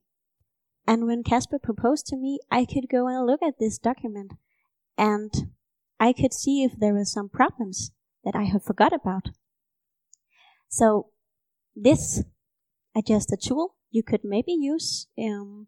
[0.88, 4.34] And when Kasper proposed to me, I could go and look at this document
[4.98, 5.52] and
[6.00, 7.92] I could see if there were some problems
[8.24, 9.30] that I had forgot about.
[10.70, 11.10] So
[11.76, 12.20] this
[12.96, 15.68] is just a tool you could maybe use um,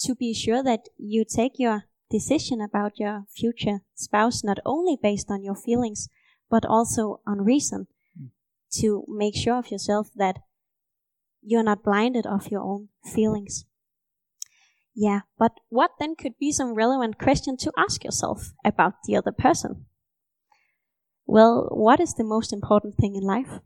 [0.00, 5.30] to be sure that you take your decision about your future spouse not only based
[5.30, 6.08] on your feelings
[6.48, 7.86] but also on reason
[8.70, 10.36] to make sure of yourself that
[11.42, 13.64] you're not blinded of your own feelings.
[14.98, 19.30] Yeah, but what then could be some relevant question to ask yourself about the other
[19.30, 19.84] person?
[21.26, 23.60] Well, what is the most important thing in life?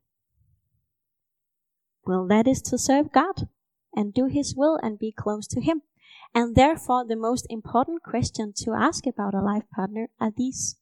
[2.05, 3.47] Well, that is to serve God
[3.95, 5.83] and do His will and be close to Him.
[6.35, 10.79] And therefore, the most important question to ask about a life partner are these.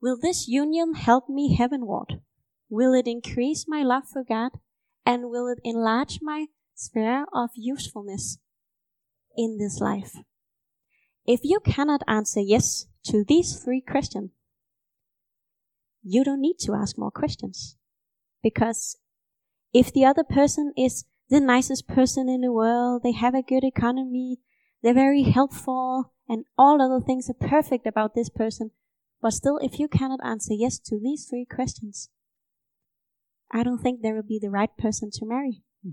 [0.00, 2.20] Will this union help me heavenward?
[2.68, 4.52] Will it increase my love for God?
[5.04, 8.38] And will it enlarge my sphere of usefulness
[9.36, 10.16] in this life?
[11.26, 14.30] If you cannot answer yes to these three questions,
[16.02, 17.76] you don't need to ask more questions.
[18.42, 18.96] Because
[19.72, 23.64] if the other person is the nicest person in the world, they have a good
[23.64, 24.38] economy,
[24.82, 28.70] they're very helpful, and all other things are perfect about this person,
[29.20, 32.10] but still, if you cannot answer yes to these three questions,
[33.50, 35.62] I don't think there will be the right person to marry.
[35.82, 35.92] Hmm.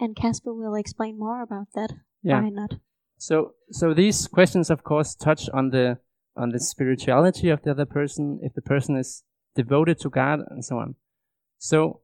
[0.00, 1.92] And Kasper will explain more about that.
[2.22, 2.40] Yeah.
[2.40, 2.74] Why not?
[3.18, 5.98] So, so these questions, of course, touch on the
[6.36, 9.22] on the spirituality of the other person, if the person is
[9.54, 10.94] devoted to God, and so on.
[11.58, 12.00] So,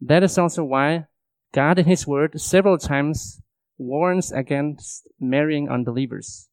[0.00, 1.06] that is also why
[1.52, 3.40] God in His Word several times
[3.78, 6.48] warns against marrying unbelievers.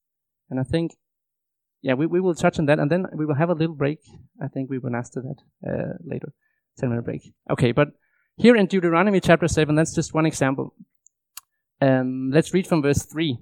[0.50, 0.92] And I think,
[1.82, 4.00] yeah, we, we will touch on that and then we will have a little break.
[4.42, 6.34] I think we will ask to that uh, later.
[6.80, 7.34] 10 minute break.
[7.50, 7.90] Okay, but
[8.38, 10.74] here in Deuteronomy chapter 7, that's just one example.
[11.80, 13.38] Um, let's read from verse 3.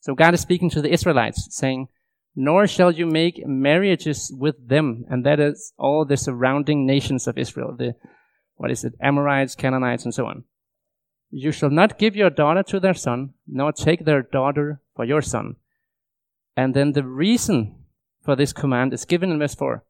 [0.00, 1.88] So God is speaking to the Israelites, saying,
[2.34, 7.38] Nor shall you make marriages with them, and that is all the surrounding nations of
[7.38, 7.94] Israel, the,
[8.56, 10.44] what is it, Amorites, Canaanites, and so on.
[11.30, 15.20] You shall not give your daughter to their son, nor take their daughter for your
[15.20, 15.56] son.
[16.56, 17.76] And then the reason
[18.24, 19.84] for this command is given in verse 4.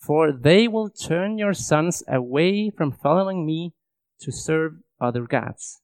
[0.00, 3.72] For they will turn your sons away from following me
[4.20, 5.80] to serve other gods.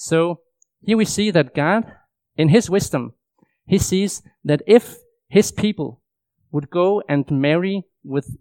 [0.00, 0.40] So
[0.82, 1.84] here we see that God,
[2.34, 3.12] in his wisdom,
[3.66, 4.96] he sees that if
[5.28, 6.00] his people
[6.50, 8.38] would go and marry with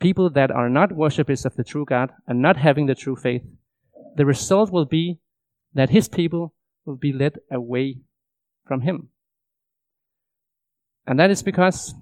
[0.00, 3.42] people that are not worshippers of the true God and not having the true faith,
[4.16, 5.18] the result will be
[5.72, 6.52] that his people
[6.84, 8.00] will be led away
[8.66, 9.08] from him.
[11.06, 11.94] And that is because,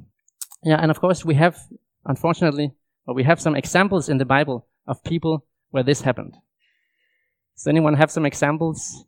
[0.64, 1.56] yeah, and of course we have,
[2.04, 2.72] unfortunately,
[3.06, 6.34] or we have some examples in the Bible of people where this happened.
[7.56, 9.04] Does anyone have some examples?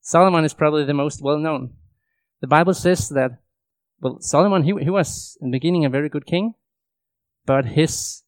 [0.00, 1.74] Solomon is probably the most well known.
[2.40, 3.32] The Bible says that,
[4.00, 6.54] well, Solomon, he, he was in the beginning a very good king,
[7.44, 8.22] but his,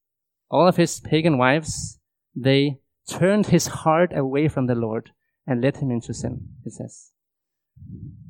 [0.51, 1.99] all of his pagan wives,
[2.37, 5.11] they turned his heart away from the Lord
[5.47, 7.13] and led him into sin, it says.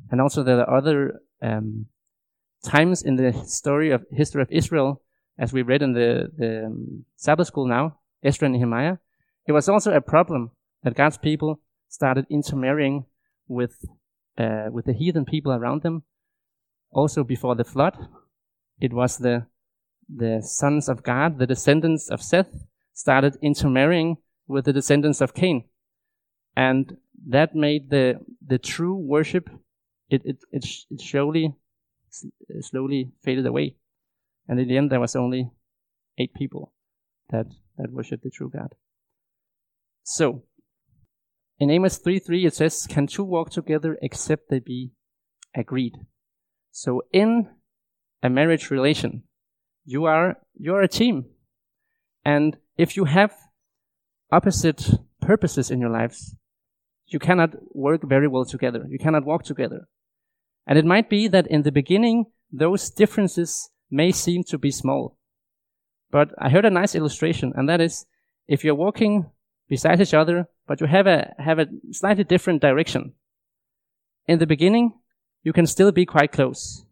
[0.09, 1.87] And also there are other um,
[2.63, 5.01] times in the story of history of Israel,
[5.37, 8.97] as we read in the, the um, Sabbath school now, Esther and Nehemiah.
[9.45, 10.51] It was also a problem
[10.83, 13.05] that God's people started intermarrying
[13.47, 13.85] with
[14.37, 16.03] uh, with the heathen people around them.
[16.91, 17.97] Also before the flood,
[18.79, 19.47] it was the
[20.09, 25.63] the sons of God, the descendants of Seth, started intermarrying with the descendants of Cain.
[26.55, 29.49] And that made the, the true worship,
[30.09, 31.55] it, it, it, it slowly,
[32.61, 33.75] slowly faded away.
[34.47, 35.49] And in the end, there was only
[36.17, 36.73] eight people
[37.29, 38.75] that, that worshiped the true God.
[40.03, 40.43] So,
[41.59, 44.91] in Amos 3.3 it says, Can two walk together except they be
[45.55, 45.93] agreed?
[46.71, 47.49] So in
[48.21, 49.23] a marriage relation,
[49.85, 51.25] you are, you're a team.
[52.25, 53.33] And if you have
[54.31, 54.89] opposite
[55.21, 56.35] purposes in your lives,
[57.07, 58.85] you cannot work very well together.
[58.89, 59.87] You cannot walk together.
[60.65, 65.17] And it might be that in the beginning, those differences may seem to be small.
[66.09, 68.05] But I heard a nice illustration, and that is
[68.47, 69.29] if you're walking
[69.69, 73.13] beside each other, but you have a, have a slightly different direction.
[74.27, 74.93] In the beginning,
[75.43, 76.85] you can still be quite close.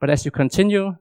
[0.00, 0.96] But as you continue,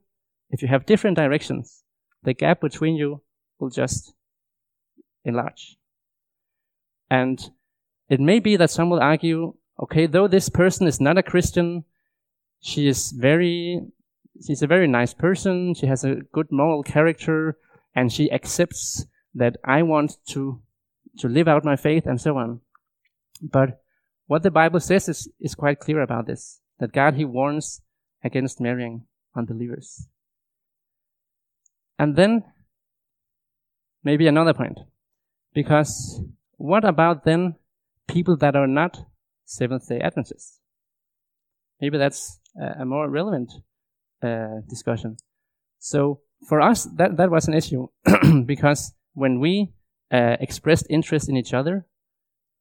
[0.50, 1.84] if you have different directions,
[2.24, 3.22] the gap between you
[3.60, 4.14] will just
[5.24, 5.78] enlarge.
[7.10, 7.40] And
[8.10, 11.84] it may be that some will argue, okay, though this person is not a Christian,
[12.62, 13.82] she is very,
[14.46, 17.58] she's a very nice person, she has a good moral character,
[17.96, 20.62] and she accepts that I want to,
[21.20, 22.62] to live out my faith and so on.
[23.42, 23.82] But
[24.28, 27.82] what the Bible says is, is quite clear about this, that God, He warns
[28.24, 30.08] against marrying unbelievers.
[32.00, 32.44] And then,
[34.04, 34.80] maybe another point.
[35.54, 36.22] Because
[36.58, 37.56] what about then
[38.08, 39.06] people that are not
[39.46, 40.60] Seventh day Adventists?
[41.80, 43.52] Maybe that's a, a more relevant
[44.24, 45.18] uh, discussion.
[45.80, 47.88] So for us, that, that was an issue
[48.46, 49.74] because when we
[50.12, 51.88] uh, expressed interest in each other,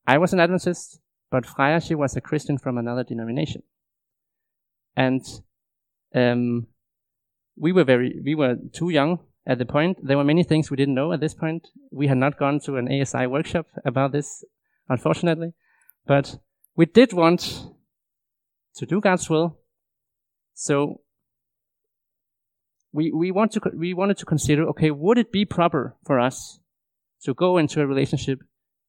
[0.07, 3.63] I was an Adventist, but Freja, she was a Christian from another denomination.
[4.97, 5.23] And
[6.15, 6.69] um,
[7.57, 9.99] we were very, we were too young at the point.
[10.03, 11.69] There were many things we didn't know at this point.
[11.91, 14.45] We had not gone to an ASI workshop about this,
[14.89, 15.53] unfortunately,
[16.07, 16.39] but
[16.77, 17.67] we did want
[18.77, 19.59] to do God's will.
[20.55, 21.01] So
[22.95, 26.61] we, we want to, we wanted to consider, okay, would it be proper for us
[27.25, 28.39] to go into a relationship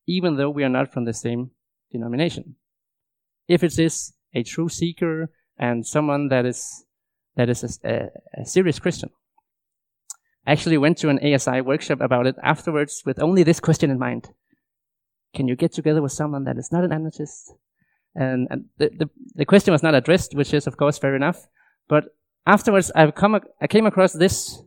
[0.07, 1.49] even though we are not from the same
[1.91, 2.55] denomination?
[3.47, 6.85] If it is a true seeker and someone that is
[7.35, 9.09] that is a, a, serious Christian.
[10.45, 13.99] I actually went to an ASI workshop about it afterwards with only this question in
[13.99, 14.29] mind.
[15.33, 17.53] Can you get together with someone that is not an Adventist?
[18.13, 21.45] And, and the, the, the, question was not addressed, which is of course fair enough.
[21.89, 22.05] But
[22.45, 24.61] afterwards, I've come, I came across this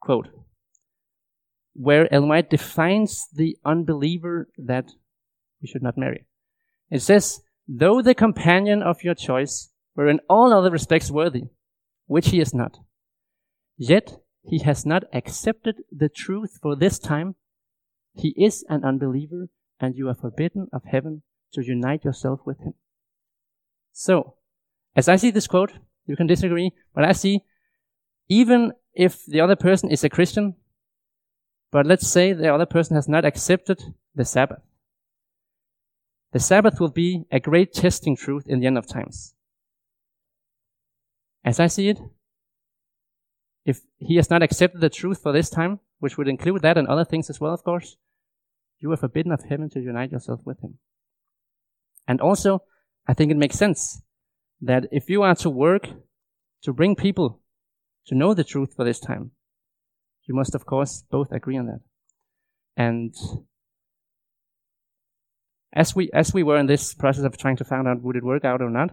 [0.00, 0.28] quote
[1.74, 4.90] where Ellen White defines the unbeliever that
[5.62, 6.26] we should not marry.
[6.90, 11.44] It says, though the companion of your choice were in all other respects worthy,
[12.06, 12.78] which he is not.
[13.76, 17.36] Yet he has not accepted the truth for this time,
[18.12, 19.48] he is an unbeliever,
[19.78, 22.74] and you are forbidden of heaven to unite yourself with him.
[23.92, 24.34] So,
[24.96, 25.74] as I see this quote,
[26.08, 27.44] you can disagree, but I see
[28.28, 30.54] even if the other person is a Christian,
[31.70, 33.82] but let's say the other person has not accepted
[34.14, 34.62] the Sabbath.
[36.32, 39.34] The Sabbath will be a great testing truth in the end of times.
[41.44, 41.98] As I see it,
[43.64, 46.88] if he has not accepted the truth for this time, which would include that and
[46.88, 47.96] other things as well, of course,
[48.78, 50.78] you are forbidden of heaven to unite yourself with him.
[52.06, 52.62] And also,
[53.06, 54.02] I think it makes sense
[54.60, 55.88] that if you are to work
[56.62, 57.40] to bring people
[58.06, 59.30] to know the truth for this time,
[60.24, 61.80] you must, of course, both agree on that.
[62.76, 63.14] And
[65.72, 68.24] as we as we were in this process of trying to find out would it
[68.24, 68.90] work out or not,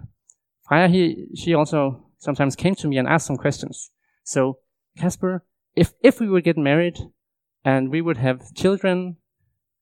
[0.70, 3.92] Freja he she also sometimes came to me and asked some questions.
[4.24, 4.60] So
[4.98, 5.44] Kasper,
[5.76, 6.98] if if we would get married
[7.64, 9.18] and we would have children,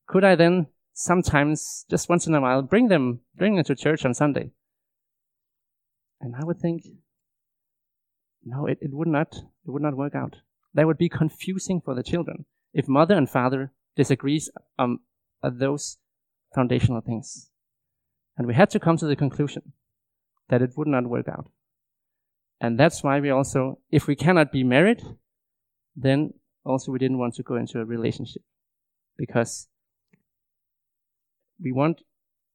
[0.07, 4.05] could I then sometimes just once in a while bring them bring them to church
[4.05, 4.51] on Sunday?
[6.23, 6.85] And I would think,
[8.43, 10.37] no, it, it would not it would not work out
[10.73, 14.49] that would be confusing for the children if mother and father disagrees
[14.79, 14.99] um,
[15.43, 15.97] on those
[16.55, 17.49] foundational things.
[18.37, 19.73] And we had to come to the conclusion
[20.49, 21.51] that it would not work out.
[22.59, 25.03] And that's why we also, if we cannot be married,
[25.95, 28.41] then also we didn't want to go into a relationship
[29.17, 29.67] because
[31.61, 32.01] we want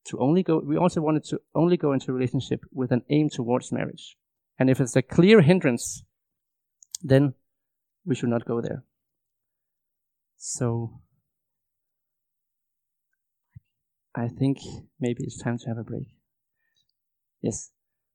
[0.09, 3.29] to only go, we also wanted to only go into a relationship with an aim
[3.31, 4.17] towards marriage.
[4.59, 6.03] And if it's a clear hindrance,
[7.03, 7.35] then
[8.05, 8.85] we should not go there.
[10.37, 11.01] So
[14.15, 14.59] I think
[14.99, 16.09] maybe it's time to have a break.
[17.41, 17.71] Yes.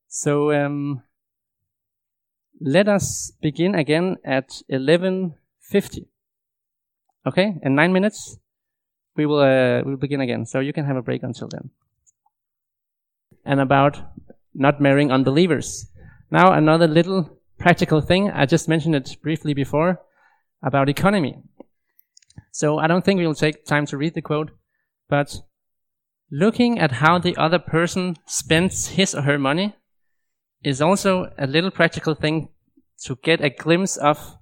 [0.08, 1.04] So um,
[2.60, 6.08] let us begin again at 11:50.
[7.26, 8.38] Okay, in nine minutes
[9.16, 10.46] we will uh, we'll begin again.
[10.46, 11.70] So you can have a break until then.
[13.46, 14.00] And about
[14.54, 15.88] not marrying unbelievers.
[16.32, 18.32] Now another little practical thing.
[18.32, 20.02] I just mentioned it briefly before
[20.64, 21.42] about economy.
[22.52, 24.52] So I don't think we'll take time to read the quote,
[25.10, 25.42] but
[26.32, 29.76] looking at how the other person spends his or her money
[30.64, 32.50] is also a little practical thing
[33.04, 34.38] to get a glimpse of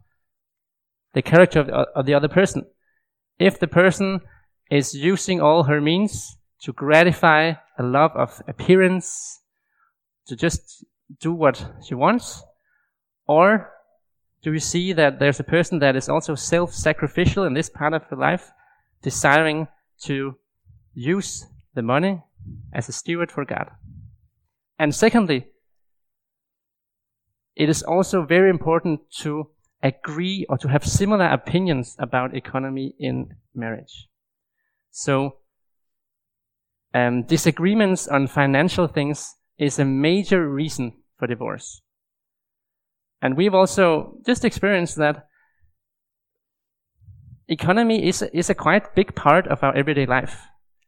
[1.14, 2.66] the character of the, of the other person.
[3.40, 4.22] If the person
[4.72, 9.42] is using all her means to gratify a love of appearance,
[10.26, 10.86] to just
[11.20, 12.42] do what she wants,
[13.28, 13.70] or
[14.42, 17.94] do we see that there's a person that is also self sacrificial in this part
[17.94, 18.50] of her life,
[19.02, 19.68] desiring
[20.04, 20.36] to
[20.94, 22.24] use the money
[22.74, 23.70] as a steward for God?
[24.80, 25.48] And secondly,
[27.56, 29.50] it is also very important to
[29.84, 34.08] agree or to have similar opinions about economy in marriage.
[34.92, 35.38] So,
[36.94, 41.82] um, disagreements on financial things is a major reason for divorce.
[43.22, 45.28] And we've also just experienced that
[47.48, 50.42] economy is, is a quite big part of our everyday life.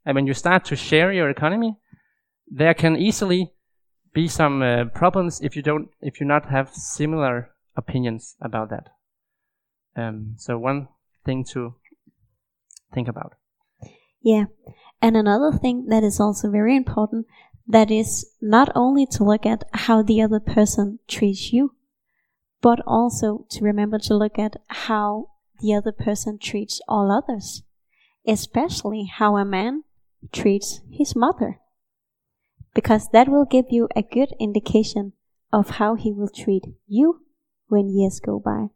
[0.06, 1.78] And when you start to share your economy,
[2.48, 3.54] there can easily
[4.14, 8.90] be some uh, problems if you don't, if you not have similar opinions about that.
[9.96, 10.88] Um, so one
[11.26, 11.76] thing to
[12.94, 13.34] think about.
[14.24, 14.46] Yeah.
[15.02, 17.28] And another thing that is also very important
[17.68, 21.76] that is not only to look at how the other person treats you,
[22.62, 27.64] but also to remember to look at how the other person treats all others,
[28.26, 29.84] especially how a man
[30.32, 31.60] treats his mother.
[32.74, 35.14] Because that will give you a good indication
[35.52, 37.22] of how he will treat you
[37.68, 38.68] when years go by.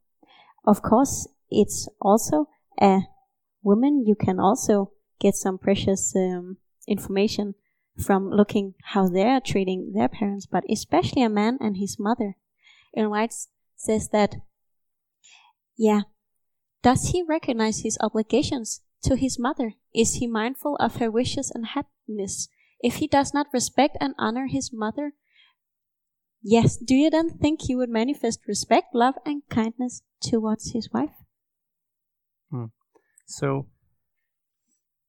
[0.65, 3.01] Of course, it's also a
[3.63, 4.05] woman.
[4.05, 6.57] You can also get some precious um,
[6.87, 7.55] information
[7.97, 12.37] from looking how they're treating their parents, but especially a man and his mother.
[12.95, 13.33] Ellen White
[13.75, 14.35] says that,
[15.75, 16.01] yeah,
[16.83, 19.73] does he recognize his obligations to his mother?
[19.93, 22.49] Is he mindful of her wishes and happiness?
[22.79, 25.13] If he does not respect and honor his mother,
[26.41, 31.15] yes, do you then think he would manifest respect, love, and kindness towards his wife?
[32.51, 32.65] Hmm.
[33.25, 33.67] So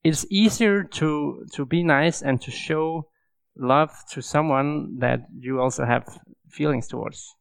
[0.08, 3.08] it's easier to to be nice and to show
[3.56, 7.34] love to someone that you also have feelings towards.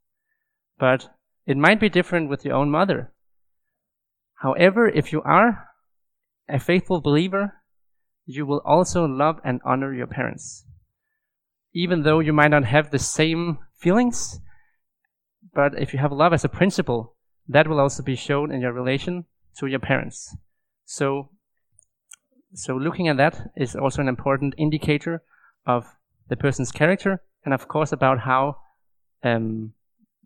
[0.77, 1.09] But
[1.45, 3.13] it might be different with your own mother.
[4.35, 5.69] However, if you are
[6.49, 7.63] a faithful believer,
[8.25, 10.65] you will also love and honor your parents.
[11.73, 14.39] Even though you might not have the same feelings,
[15.53, 17.15] but if you have love as a principle,
[17.47, 19.25] that will also be shown in your relation
[19.57, 20.35] to your parents.
[20.85, 21.29] So,
[22.53, 25.23] so looking at that is also an important indicator
[25.65, 25.85] of
[26.29, 28.57] the person's character, and of course about how
[29.23, 29.73] um,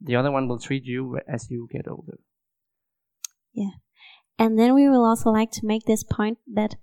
[0.01, 2.19] the other one will treat you as you get older.
[3.53, 3.71] Yeah.
[4.37, 6.75] And then we will also like to make this point that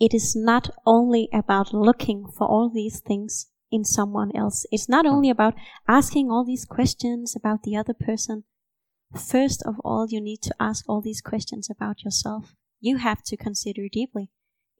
[0.00, 4.66] it is not only about looking for all these things in someone else.
[4.70, 5.54] It's not only about
[5.86, 8.44] asking all these questions about the other person.
[9.14, 12.54] First of all, you need to ask all these questions about yourself.
[12.80, 14.30] You have to consider deeply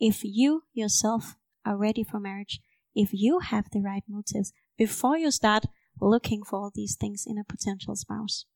[0.00, 2.60] if you yourself are ready for marriage,
[2.94, 5.64] if you have the right motives before you start
[6.00, 8.46] looking for all these things in a potential spouse.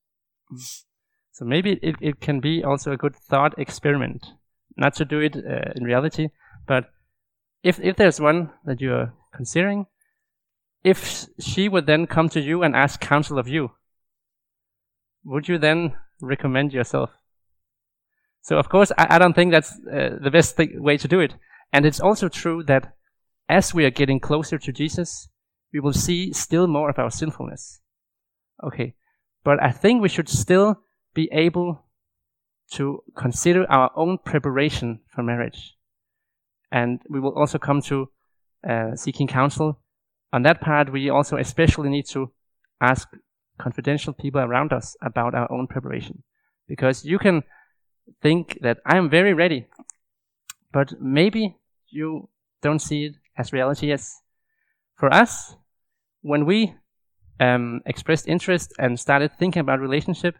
[1.31, 4.25] So maybe it, it can be also a good thought experiment.
[4.77, 6.29] Not to do it uh, in reality,
[6.67, 6.89] but
[7.63, 9.87] if, if there's one that you're considering,
[10.83, 13.71] if she would then come to you and ask counsel of you,
[15.23, 17.11] would you then recommend yourself?
[18.43, 21.19] So of course, I, I don't think that's uh, the best th- way to do
[21.19, 21.35] it.
[21.71, 22.93] And it's also true that
[23.49, 25.29] as we are getting closer to Jesus,
[25.73, 27.81] we will see still more of our sinfulness.
[28.63, 28.93] Okay.
[29.43, 30.81] But I think we should still
[31.13, 31.85] be able
[32.73, 35.75] to consider our own preparation for marriage.
[36.71, 38.09] And we will also come to
[38.67, 39.79] uh, seeking counsel.
[40.31, 42.31] On that part, we also especially need to
[42.81, 43.07] ask
[43.57, 46.23] confidential people around us about our own preparation.
[46.67, 47.43] Because you can
[48.21, 49.67] think that I am very ready,
[50.71, 51.57] but maybe
[51.89, 52.29] you
[52.61, 54.21] don't see it as reality as
[54.95, 55.55] for us,
[56.21, 56.75] when we
[57.39, 60.35] um, expressed interest and started thinking about relationship,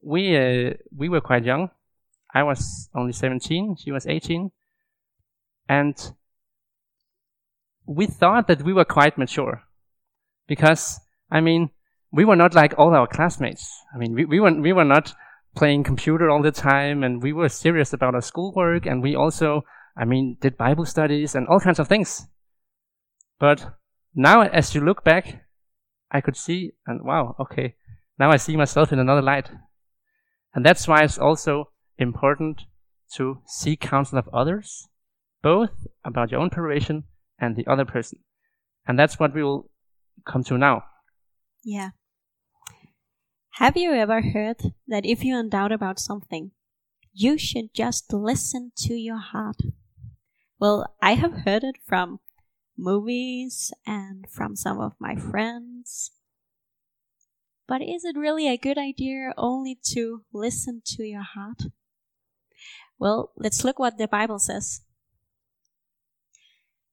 [0.00, 1.70] we uh, we were quite young.
[2.32, 4.50] I was only 17, she was 18,
[5.68, 6.12] and
[7.86, 9.62] we thought that we were quite mature
[10.46, 11.00] because
[11.30, 11.70] I mean
[12.12, 13.68] we were not like all our classmates.
[13.94, 15.14] I mean we, we were we were not
[15.56, 19.62] playing computer all the time and we were serious about our schoolwork and we also
[19.96, 22.26] I mean did Bible studies and all kinds of things.
[23.40, 23.74] But
[24.14, 25.44] now as you look back,
[26.10, 27.74] I could see and wow, okay,
[28.18, 29.50] now I see myself in another light.
[30.54, 32.62] And that's why it's also important
[33.14, 34.88] to seek counsel of others,
[35.42, 35.70] both
[36.04, 37.04] about your own preparation
[37.38, 38.20] and the other person.
[38.86, 39.70] And that's what we will
[40.24, 40.84] come to now.
[41.64, 41.90] Yeah.
[43.56, 46.50] Have you ever heard that if you're in doubt about something,
[47.14, 49.56] you should just listen to your heart?
[50.60, 52.20] Well, I have heard it from
[52.76, 56.10] movies and from some of my friends.
[57.66, 61.62] But is it really a good idea only to listen to your heart?
[62.98, 64.82] Well, let's look what the Bible says.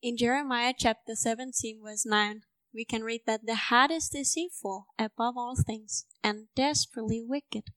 [0.02, 2.44] In Jeremiah chapter 17 verse 9,
[2.74, 7.70] we can read that the heart is deceitful above all things and desperately wicked.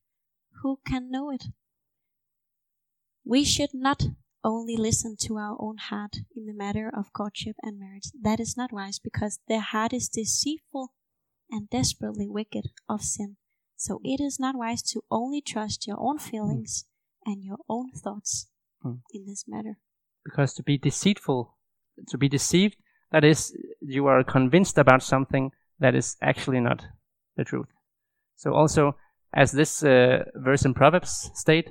[0.63, 1.45] Who can know it?
[3.25, 4.05] We should not
[4.43, 8.11] only listen to our own heart in the matter of courtship and marriage.
[8.21, 10.93] That is not wise because the heart is deceitful
[11.51, 13.37] and desperately wicked of sin.
[13.77, 16.85] So it is not wise to only trust your own feelings
[17.27, 17.33] mm.
[17.33, 18.49] and your own thoughts
[18.85, 19.01] mm.
[19.13, 19.79] in this matter.
[20.25, 21.57] Because to be deceitful,
[22.09, 22.77] to be deceived,
[23.13, 26.85] that is, you are convinced about something that is actually not
[27.37, 27.69] the truth.
[28.37, 28.97] So also,
[29.33, 31.71] as this uh, verse in Proverbs state,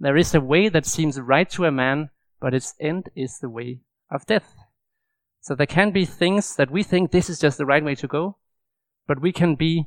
[0.00, 2.10] there is a way that seems right to a man,
[2.40, 4.54] but its end is the way of death.
[5.40, 8.06] So there can be things that we think this is just the right way to
[8.06, 8.36] go,
[9.06, 9.86] but we can be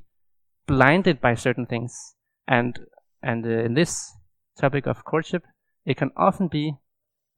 [0.68, 2.16] blinded by certain things.
[2.48, 2.80] And
[3.22, 4.12] and uh, in this
[4.60, 5.44] topic of courtship,
[5.86, 6.78] it can often be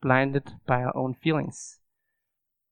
[0.01, 1.79] blinded by our own feelings.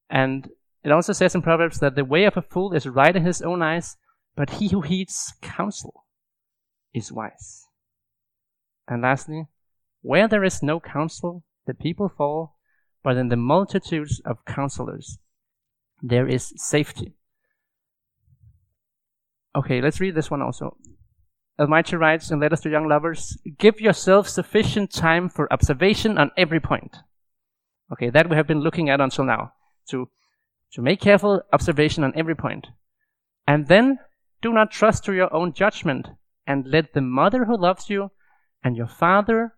[0.09, 0.49] And
[0.83, 3.41] it also says in Proverbs that the way of a fool is right in his
[3.41, 3.97] own eyes,
[4.35, 6.05] but he who heeds counsel
[6.93, 7.65] is wise.
[8.87, 9.47] And lastly,
[10.01, 12.55] where there is no counsel, the people fall,
[13.03, 15.19] but in the multitudes of counselors,
[16.01, 17.15] there is safety.
[19.55, 20.77] Okay, let's read this one also.
[21.59, 26.31] Ellen White writes in Letters to Young Lovers Give yourself sufficient time for observation on
[26.37, 26.97] every point.
[27.91, 29.53] Okay, that we have been looking at until now.
[29.89, 30.09] To,
[30.73, 32.67] to make careful observation on every point.
[33.47, 33.99] And then
[34.41, 36.07] do not trust to your own judgment,
[36.47, 38.11] and let the mother who loves you
[38.63, 39.53] and your father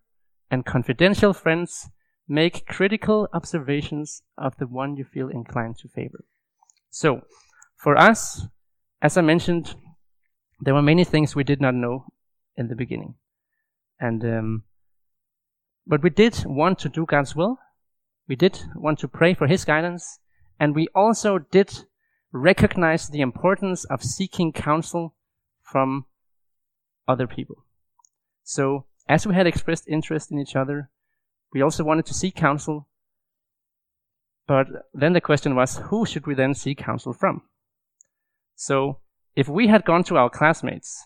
[0.51, 1.89] and confidential friends
[2.27, 6.23] make critical observations of the one you feel inclined to favor.
[6.89, 7.21] So,
[7.75, 8.45] for us,
[9.01, 9.75] as I mentioned,
[10.61, 12.05] there were many things we did not know
[12.55, 13.15] in the beginning.
[13.99, 14.63] And, um,
[15.85, 17.57] but we did want to do God's will.
[18.27, 20.19] We did want to pray for His guidance.
[20.63, 21.87] And we also did
[22.31, 25.13] recognize the importance of seeking counsel
[25.61, 26.05] from
[27.05, 27.65] other people.
[28.43, 30.89] So, as we had expressed interest in each other,
[31.51, 32.87] we also wanted to seek counsel.
[34.47, 37.41] But then the question was, who should we then seek counsel from?
[38.55, 38.99] So,
[39.35, 41.03] if we had gone to our classmates,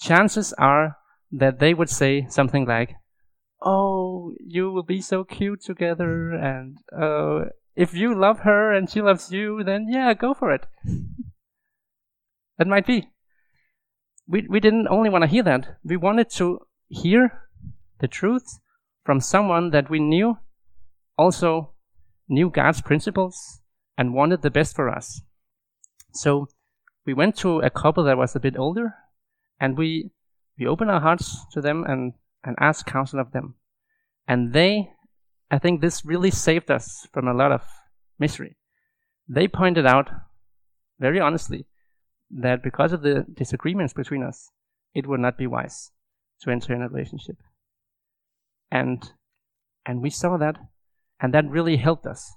[0.00, 0.96] chances are
[1.32, 2.94] that they would say something like,
[3.60, 9.00] Oh, you will be so cute together, and uh, if you love her and she
[9.00, 10.66] loves you, then yeah, go for it.
[12.58, 13.08] that might be.
[14.26, 17.48] We, we didn't only want to hear that, we wanted to hear
[18.00, 18.60] the truth
[19.04, 20.38] from someone that we knew
[21.18, 21.72] also
[22.28, 23.60] knew God's principles
[23.98, 25.22] and wanted the best for us.
[26.12, 26.48] So
[27.04, 28.94] we went to a couple that was a bit older
[29.60, 30.10] and we
[30.58, 32.12] we opened our hearts to them and,
[32.44, 33.54] and asked counsel of them.
[34.28, 34.91] And they
[35.52, 37.60] I think this really saved us from a lot of
[38.18, 38.56] misery.
[39.28, 40.08] They pointed out
[40.98, 41.66] very honestly
[42.30, 44.50] that because of the disagreements between us,
[44.94, 45.90] it would not be wise
[46.40, 47.36] to enter in a relationship.
[48.70, 49.12] And
[49.84, 50.56] and we saw that
[51.20, 52.32] and that really helped us.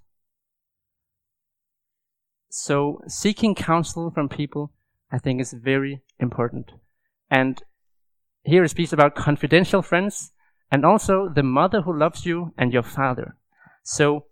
[2.50, 4.74] So seeking counsel from people
[5.10, 6.72] I think is very important.
[7.32, 7.64] And
[8.44, 10.34] here is a piece about confidential friends
[10.72, 13.38] and also the mother who loves you and your father.
[13.84, 14.26] So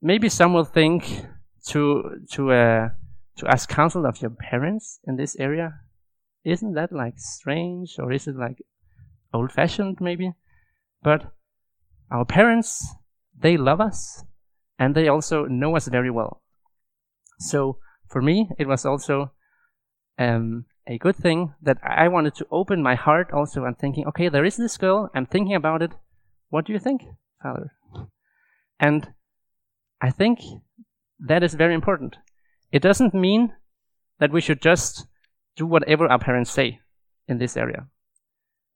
[0.00, 1.24] maybe some will think
[1.68, 2.88] to to uh,
[3.36, 5.80] to ask counsel of your parents in this area.
[6.44, 8.62] Isn't that like strange or is it like
[9.32, 10.32] old fashioned maybe?
[11.02, 11.32] But
[12.10, 12.94] our parents,
[13.38, 14.24] they love us
[14.78, 16.42] and they also know us very well.
[17.38, 19.32] So for me, it was also
[20.18, 24.28] um, a good thing that I wanted to open my heart also and thinking, okay,
[24.28, 25.92] there is this girl, I'm thinking about it.
[26.50, 27.02] What do you think,
[27.42, 27.72] Father?
[28.80, 29.12] And
[30.00, 30.40] I think
[31.20, 32.16] that is very important.
[32.72, 33.52] It doesn't mean
[34.18, 35.06] that we should just
[35.56, 36.80] do whatever our parents say
[37.28, 37.86] in this area.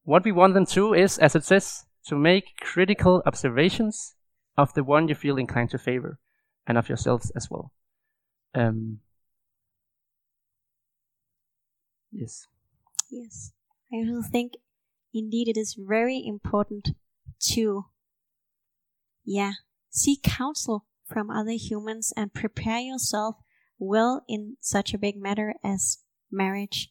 [0.04, 4.14] What we want them to is, as it says, to make critical observations
[4.56, 6.20] of the one you feel inclined to favor
[6.66, 7.72] and of yourselves as well.
[8.54, 9.00] Um,
[12.20, 12.46] yes.
[13.10, 13.52] Yes.
[13.92, 14.52] I also think
[15.12, 16.90] indeed it is very important
[17.52, 17.86] to,
[19.24, 19.52] yeah,
[19.90, 23.36] seek counsel from other humans and prepare yourself
[23.78, 25.98] well in such a big matter as
[26.30, 26.90] marriage.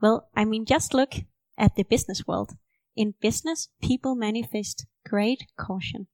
[0.00, 1.14] Well, I mean, just look
[1.56, 2.52] at the business world.
[2.96, 6.08] In business, people manifest great caution.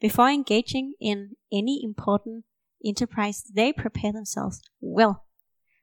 [0.00, 2.44] Before engaging in any important
[2.84, 5.26] enterprise, they prepare themselves well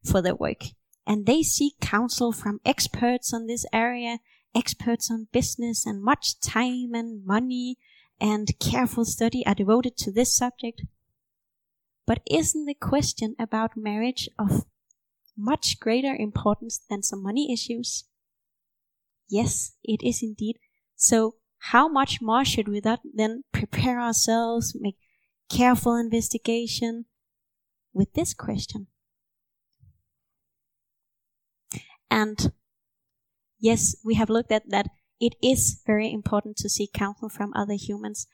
[0.04, 0.64] for their work.
[1.08, 4.20] And they seek counsel from experts on this area,
[4.54, 7.78] experts on business, and much time and money
[8.20, 10.82] and careful study are devoted to this subject.
[12.06, 14.66] But isn't the question about marriage of
[15.38, 18.04] much greater importance than some money issues?
[19.30, 20.58] Yes, it is indeed.
[20.98, 24.98] So how much more should we then prepare ourselves, make
[25.50, 27.06] careful investigation
[27.94, 28.88] with this question?
[32.10, 32.52] And
[33.60, 34.88] yes, we have looked at that
[35.20, 38.28] it is very important to seek counsel from other humans,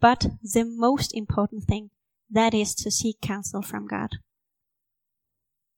[0.00, 1.90] but the most important thing
[2.30, 4.10] that is to seek counsel from God.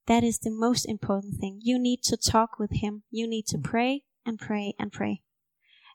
[0.07, 1.61] That is the most important thing.
[1.62, 3.05] You need to talk with Him.
[3.11, 5.22] You need to pray and pray and pray.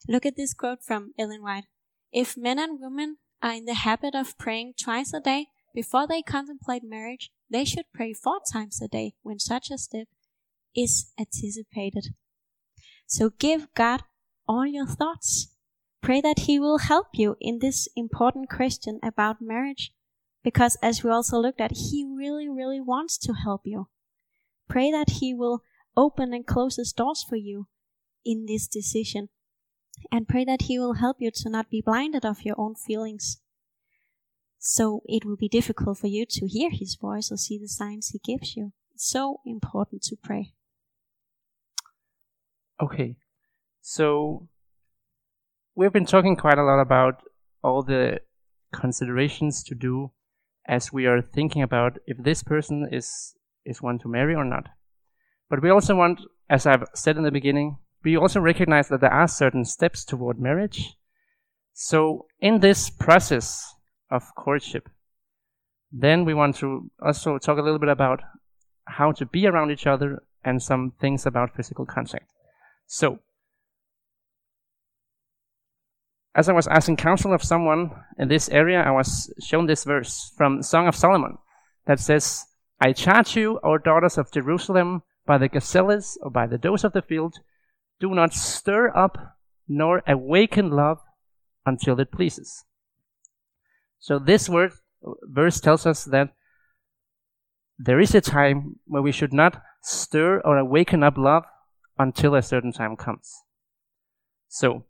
[0.08, 1.66] Look at this quote from Ellen White.
[2.12, 6.22] If men and women are in the habit of praying twice a day before they
[6.22, 10.08] contemplate marriage, they should pray four times a day when such a step
[10.78, 12.14] is anticipated.
[13.08, 14.04] So give God
[14.48, 15.54] all your thoughts.
[16.02, 19.92] Pray that He will help you in this important question about marriage.
[20.44, 23.88] Because as we also looked at, He really, really wants to help you.
[24.70, 25.64] Pray that He will
[25.96, 27.68] open and close His doors for you
[28.24, 29.30] in this decision.
[30.12, 33.42] And pray that He will help you to not be blinded of your own feelings.
[34.60, 38.10] So it will be difficult for you to hear His voice or see the signs
[38.10, 38.74] He gives you.
[38.94, 40.54] It's so important to pray.
[42.80, 43.16] Okay,
[43.82, 44.48] so
[45.76, 47.24] we've been talking quite a lot about
[47.64, 48.20] all the
[48.72, 50.12] considerations to do
[50.68, 53.34] as we are thinking about if this person is
[53.66, 54.68] is one to marry or not.
[55.50, 56.22] But we also want,
[56.52, 60.40] as I've said in the beginning, we also recognize that there are certain steps toward
[60.40, 60.96] marriage.
[61.74, 63.74] So in this process
[64.12, 64.88] of courtship,
[65.92, 68.22] then we want to also talk a little bit about
[68.86, 72.30] how to be around each other and some things about physical contact.
[72.88, 73.20] So,
[76.34, 80.32] as I was asking counsel of someone in this area, I was shown this verse
[80.38, 81.38] from Song of Solomon
[81.86, 82.46] that says,
[82.80, 86.94] I charge you, O daughters of Jerusalem, by the gazelles or by the does of
[86.94, 87.36] the field,
[88.00, 89.36] do not stir up
[89.68, 91.00] nor awaken love
[91.66, 92.64] until it pleases.
[94.00, 94.72] So this word,
[95.24, 96.30] verse tells us that
[97.78, 101.44] there is a time where we should not stir or awaken up love
[102.00, 103.44] until a certain time comes.
[104.48, 104.84] So,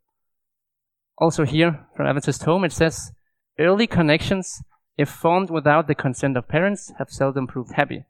[1.18, 3.12] also here from Adventist Home, it says,
[3.60, 4.62] early connections,
[4.98, 8.06] if formed without the consent of parents, have seldom proved happy.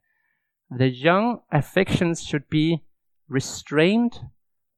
[0.70, 2.84] The young affections should be
[3.30, 4.20] restrained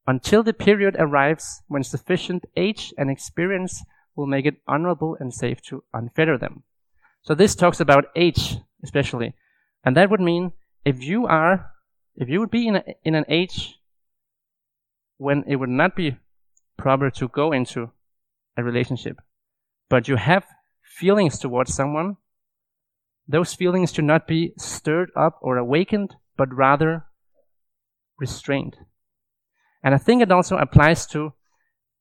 [0.05, 3.83] until the period arrives when sufficient age and experience
[4.15, 6.63] will make it honorable and safe to unfetter them.
[7.21, 9.33] So this talks about age, especially.
[9.83, 10.51] And that would mean
[10.85, 11.71] if you are,
[12.15, 13.78] if you would be in, a, in an age
[15.19, 16.17] when it would not be
[16.77, 17.91] proper to go into
[18.57, 19.17] a relationship,
[19.89, 20.45] but you have
[20.81, 22.15] feelings towards someone,
[23.27, 27.05] those feelings should not be stirred up or awakened, but rather
[28.17, 28.77] restrained.
[29.83, 31.33] And I think it also applies to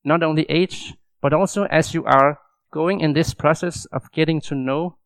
[0.05, 2.39] not only age, but also as you are
[2.73, 4.97] going in this process of getting to know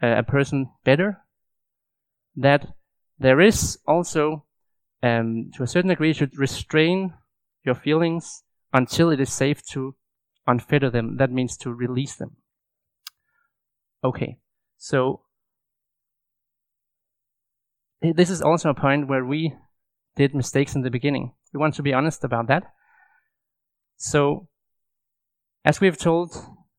[0.00, 1.18] uh, a person better,
[2.36, 2.68] that
[3.18, 4.44] there is also,
[5.02, 7.14] um, to a certain degree, should restrain
[7.68, 8.42] your feelings
[8.72, 9.94] until it is safe to
[10.48, 11.18] unfetter them.
[11.18, 12.36] That means to release them.
[14.02, 14.38] Okay,
[14.78, 15.22] so
[18.02, 19.54] eh, this is also a point where we
[20.16, 21.32] did mistakes in the beginning.
[21.52, 22.64] We want to be honest about that.
[23.96, 24.48] So,
[25.64, 26.34] as we've told,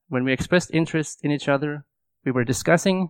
[0.08, 1.86] when we expressed interest in each other,
[2.26, 3.10] we were discussing,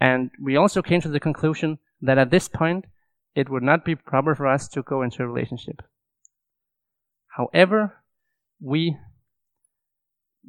[0.00, 2.86] and we also came to the conclusion that at this point,
[3.34, 5.82] it would not be proper for us to go into a relationship.
[7.36, 8.02] However,
[8.60, 8.96] we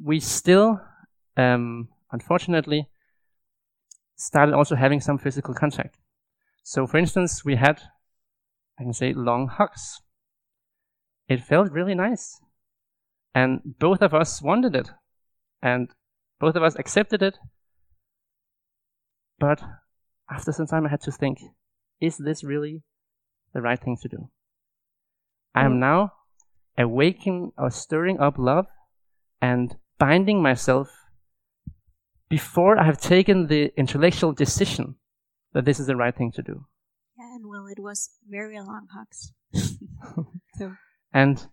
[0.02, 0.80] we still,
[1.36, 2.88] um, unfortunately,
[4.14, 5.98] started also having some physical contact.
[6.62, 7.80] So, for instance, we had
[8.78, 10.00] I can say long hugs.
[11.28, 12.40] It felt really nice.
[13.34, 14.90] And both of us wanted it.
[15.62, 15.90] And
[16.38, 17.38] both of us accepted it.
[19.38, 19.60] But
[20.30, 21.38] after some time, I had to think
[22.00, 22.82] is this really
[23.54, 24.28] the right thing to do?
[25.54, 25.80] I am mm.
[25.80, 26.12] now
[26.78, 28.66] awakening or stirring up love
[29.40, 30.90] and binding myself
[32.28, 34.96] before I have taken the intellectual decision
[35.52, 36.66] that this is the right thing to do
[37.18, 39.32] Yeah, and well, it was very long hugs.
[40.58, 40.72] so.
[41.12, 41.46] And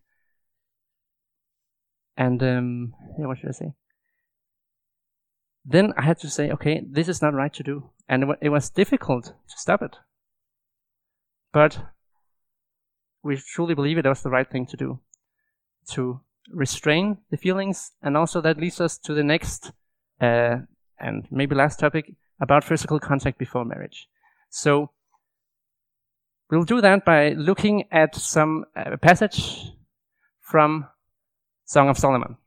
[2.17, 3.74] and um, yeah, what should I say?
[5.65, 8.69] Then I had to say, okay, this is not right to do, and it was
[8.69, 9.95] difficult to stop it.
[11.53, 11.80] But
[13.24, 14.99] we truly believe it was the right thing to do,
[15.92, 16.20] to
[16.50, 19.72] restrain the feelings, and also that leads us to the next
[20.22, 20.58] uh,
[21.00, 24.08] and maybe last topic about physical contact before marriage.
[24.50, 24.90] So
[26.54, 29.72] We'll do that by looking at some uh, passage
[30.40, 30.86] from
[31.66, 32.38] Song of Solomon.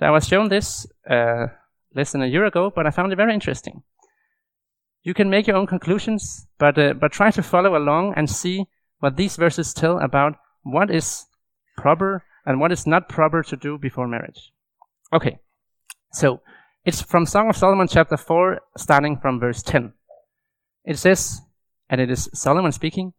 [0.00, 1.46] So I was shown this uh,
[1.94, 3.84] less than a year ago, but I found it very interesting.
[5.04, 8.66] You can make your own conclusions, but uh, but try to follow along and see
[8.98, 10.34] what these verses tell about
[10.64, 11.26] what is
[11.76, 14.52] proper and what is not proper to do before marriage.
[15.12, 15.38] Okay,
[16.12, 16.40] so
[16.84, 19.92] it's from Song of Solomon chapter 4, starting from verse 10.
[20.84, 21.40] It says,
[21.88, 23.12] and it is Solomon speaking,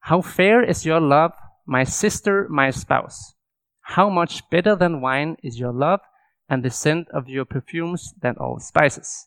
[0.00, 1.32] how fair is your love,
[1.64, 3.34] my sister, my spouse?
[3.82, 6.00] How much better than wine is your love,
[6.48, 9.26] and the scent of your perfumes than all spices?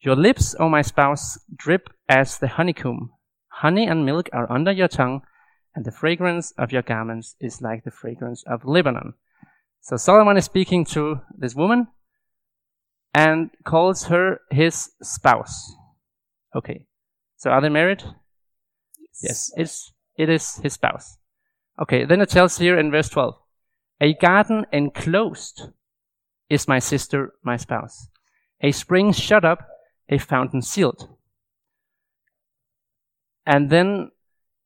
[0.00, 3.10] Your lips, O my spouse, drip as the honeycomb.
[3.48, 5.22] Honey and milk are under your tongue,
[5.74, 9.14] and the fragrance of your garments is like the fragrance of Lebanon.
[9.80, 11.88] So Solomon is speaking to this woman
[13.14, 15.74] and calls her his spouse.
[16.54, 16.86] Okay.
[17.36, 18.02] So are they married?
[19.22, 21.18] Yes, it's, it is his spouse.
[21.80, 23.34] Okay, then it tells here in verse 12
[24.00, 25.68] A garden enclosed
[26.50, 28.08] is my sister, my spouse.
[28.60, 29.68] A spring shut up,
[30.08, 31.08] a fountain sealed.
[33.46, 34.10] And then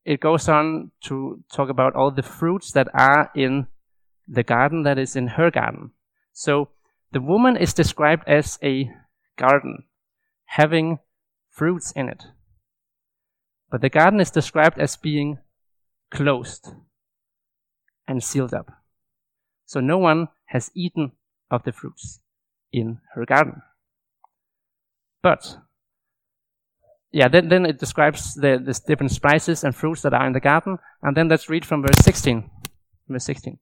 [0.05, 3.67] it goes on to talk about all the fruits that are in
[4.27, 5.93] the garden that is in her garden.
[6.33, 6.71] So
[7.13, 8.91] the woman is described as a
[9.37, 9.85] garden
[10.47, 10.99] having
[11.51, 12.25] fruits in it.
[13.71, 15.39] But the garden is described as being
[16.11, 16.69] closed
[18.07, 18.71] and sealed up.
[19.65, 21.13] So no one has eaten
[21.51, 22.21] of the fruits
[22.73, 23.63] in her garden.
[25.23, 25.59] But,
[27.13, 30.41] yeah, then, then it describes the, the different spices and fruits that are in the
[30.41, 30.79] garden.
[31.03, 32.51] And then let's read from verse 16.
[33.09, 33.59] Verse 16.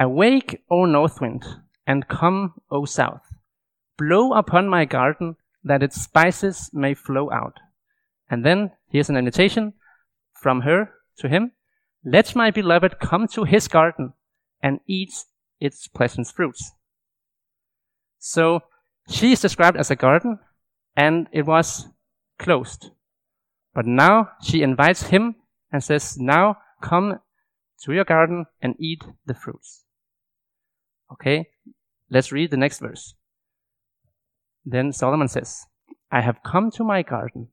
[0.00, 1.44] Awake, O north wind,
[1.86, 3.22] and come, O south.
[3.96, 7.58] Blow upon my garden that its spices may flow out.
[8.28, 9.74] And then here's an annotation
[10.32, 11.52] from her to him.
[12.04, 14.14] Let my beloved come to his garden
[14.62, 15.12] and eat
[15.60, 16.72] its pleasant fruits.
[18.18, 18.62] So
[19.08, 20.38] she is described as a garden
[20.98, 21.86] and it was
[22.40, 22.90] closed.
[23.72, 25.36] But now she invites him
[25.70, 27.20] and says, now come
[27.84, 29.84] to your garden and eat the fruits.
[31.12, 31.50] Okay,
[32.10, 33.14] let's read the next verse.
[34.66, 35.66] Then Solomon says,
[36.10, 37.48] I have come to my garden,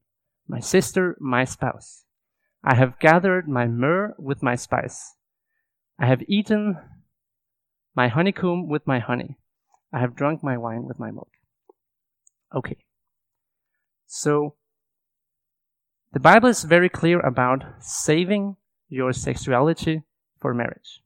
[0.48, 2.04] my sister, my spouse.
[2.64, 5.14] I have gathered my myrrh with my spice.
[6.00, 6.78] I have eaten
[7.96, 9.38] my honeycomb with my honey.
[9.94, 11.30] I have drunk my wine with my milk.
[12.54, 12.78] Okay.
[14.16, 14.56] So,
[16.14, 18.56] the Bible is very clear about saving
[18.88, 20.04] your sexuality
[20.40, 21.02] for marriage.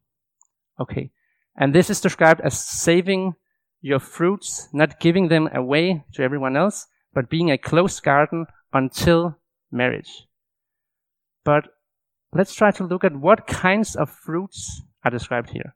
[0.80, 1.10] Okay.
[1.56, 3.34] And this is described as saving
[3.82, 9.40] your fruits, not giving them away to everyone else, but being a closed garden until
[9.72, 10.28] marriage.
[11.44, 11.70] But
[12.32, 15.74] let's try to look at what kinds of fruits are described here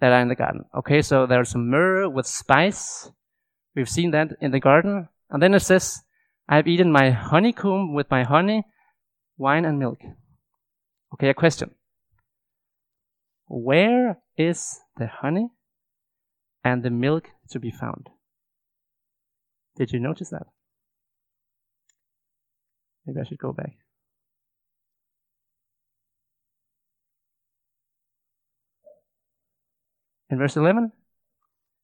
[0.00, 0.64] that are in the garden.
[0.74, 3.12] Okay, so there's myrrh with spice.
[3.76, 5.08] We've seen that in the garden.
[5.32, 6.02] And then it says,
[6.46, 8.64] I've eaten my honeycomb with my honey,
[9.38, 9.98] wine and milk.
[11.14, 11.70] Okay, a question.
[13.48, 15.48] Where is the honey
[16.62, 18.10] and the milk to be found?
[19.76, 20.46] Did you notice that?
[23.06, 23.72] Maybe I should go back.
[30.28, 30.92] In verse 11,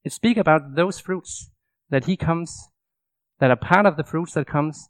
[0.03, 1.51] it speaks about those fruits
[1.89, 2.68] that he comes,
[3.39, 4.89] that a part of the fruits that comes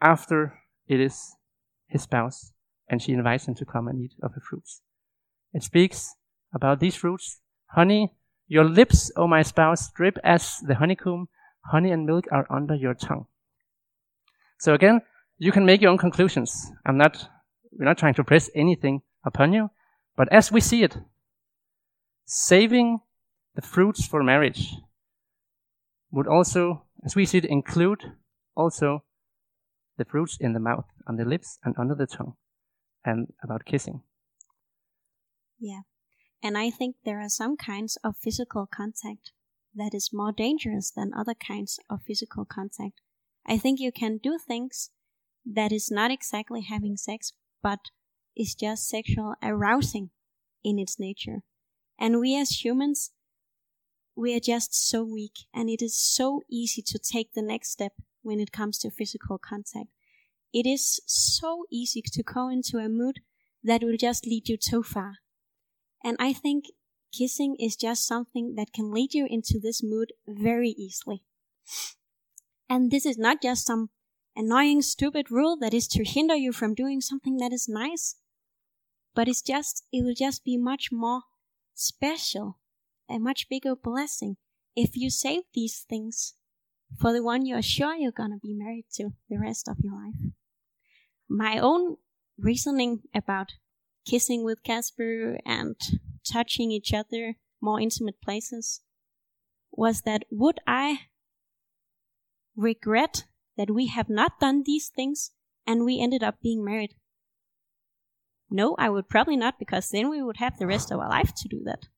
[0.00, 1.36] after it is
[1.86, 2.52] his spouse,
[2.88, 4.82] and she invites him to come and eat of the fruits.
[5.52, 6.14] It speaks
[6.52, 7.40] about these fruits.
[7.66, 8.12] Honey,
[8.46, 11.28] your lips, O my spouse, drip as the honeycomb.
[11.72, 13.26] Honey and milk are under your tongue.
[14.58, 15.00] So again,
[15.38, 16.70] you can make your own conclusions.
[16.84, 17.28] I'm not,
[17.72, 19.70] we're not trying to press anything upon you,
[20.16, 20.96] but as we see it,
[22.24, 23.00] saving
[23.54, 24.74] the fruits for marriage
[26.10, 28.12] would also, as we should include
[28.56, 29.04] also
[29.96, 32.34] the fruits in the mouth, on the lips, and under the tongue,
[33.04, 34.02] and about kissing.
[35.58, 35.80] Yeah.
[36.42, 39.32] And I think there are some kinds of physical contact
[39.74, 43.00] that is more dangerous than other kinds of physical contact.
[43.46, 44.90] I think you can do things
[45.44, 47.32] that is not exactly having sex,
[47.62, 47.78] but
[48.36, 50.10] is just sexual arousing
[50.62, 51.42] in its nature.
[51.98, 53.10] And we as humans,
[54.16, 57.92] we are just so weak and it is so easy to take the next step
[58.22, 59.88] when it comes to physical contact.
[60.52, 63.20] It is so easy to go into a mood
[63.62, 65.14] that will just lead you too far.
[66.02, 66.66] And I think
[67.12, 71.24] kissing is just something that can lead you into this mood very easily.
[72.68, 73.90] And this is not just some
[74.36, 78.16] annoying, stupid rule that is to hinder you from doing something that is nice,
[79.14, 81.22] but it's just, it will just be much more
[81.74, 82.58] special,
[83.08, 84.36] a much bigger blessing
[84.76, 86.34] if you save these things
[86.98, 90.32] for the one you're sure you're gonna be married to the rest of your life.
[91.28, 91.96] My own
[92.38, 93.52] reasoning about
[94.04, 95.76] kissing with Kasper and
[96.30, 98.82] touching each other more intimate places
[99.70, 101.08] was that would I
[102.56, 103.24] regret
[103.56, 105.30] that we have not done these things
[105.66, 106.94] and we ended up being married?
[108.50, 111.32] No, I would probably not because then we would have the rest of our life
[111.34, 111.88] to do that.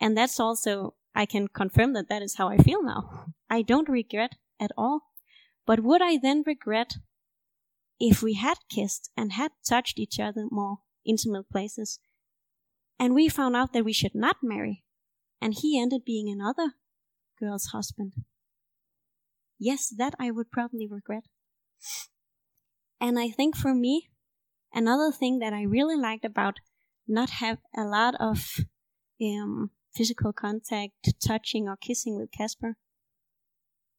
[0.00, 3.26] And that's also, I can confirm that that is how I feel now.
[3.48, 5.02] I don't regret at all.
[5.66, 6.96] But would I then regret
[7.98, 11.98] if we had kissed and had touched each other more intimate places
[12.98, 14.84] and we found out that we should not marry
[15.40, 16.74] and he ended being another
[17.40, 18.12] girl's husband?
[19.58, 21.24] Yes, that I would probably regret.
[23.00, 24.10] And I think for me,
[24.72, 26.60] another thing that I really liked about
[27.06, 28.56] not have a lot of
[29.22, 32.76] um, physical contact, touching or kissing with Kasper,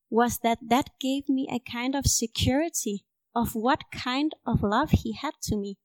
[0.10, 5.14] was that that gave me a kind of security of what kind of love he
[5.14, 5.78] had to me.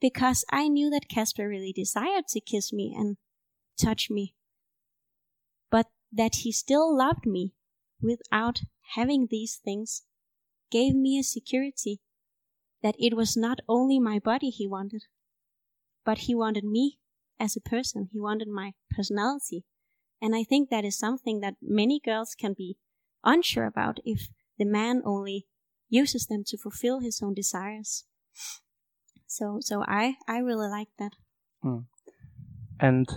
[0.00, 3.16] Because I knew that Kasper really desired to kiss me and
[3.78, 4.34] touch me,
[5.70, 7.54] but that he still loved me
[8.00, 8.60] without
[8.94, 10.02] having these things
[10.70, 12.00] gave me a security
[12.82, 15.04] that it was not only my body he wanted,
[16.04, 16.98] but he wanted me
[17.38, 18.08] as a person.
[18.12, 19.64] He wanted my personality.
[20.20, 22.76] And I think that is something that many girls can be
[23.24, 24.28] unsure about if
[24.58, 25.46] the man only
[25.88, 28.04] uses them to fulfill his own desires.
[29.26, 31.12] So, so I, I really like that.
[31.64, 31.84] Mm.
[32.80, 33.08] And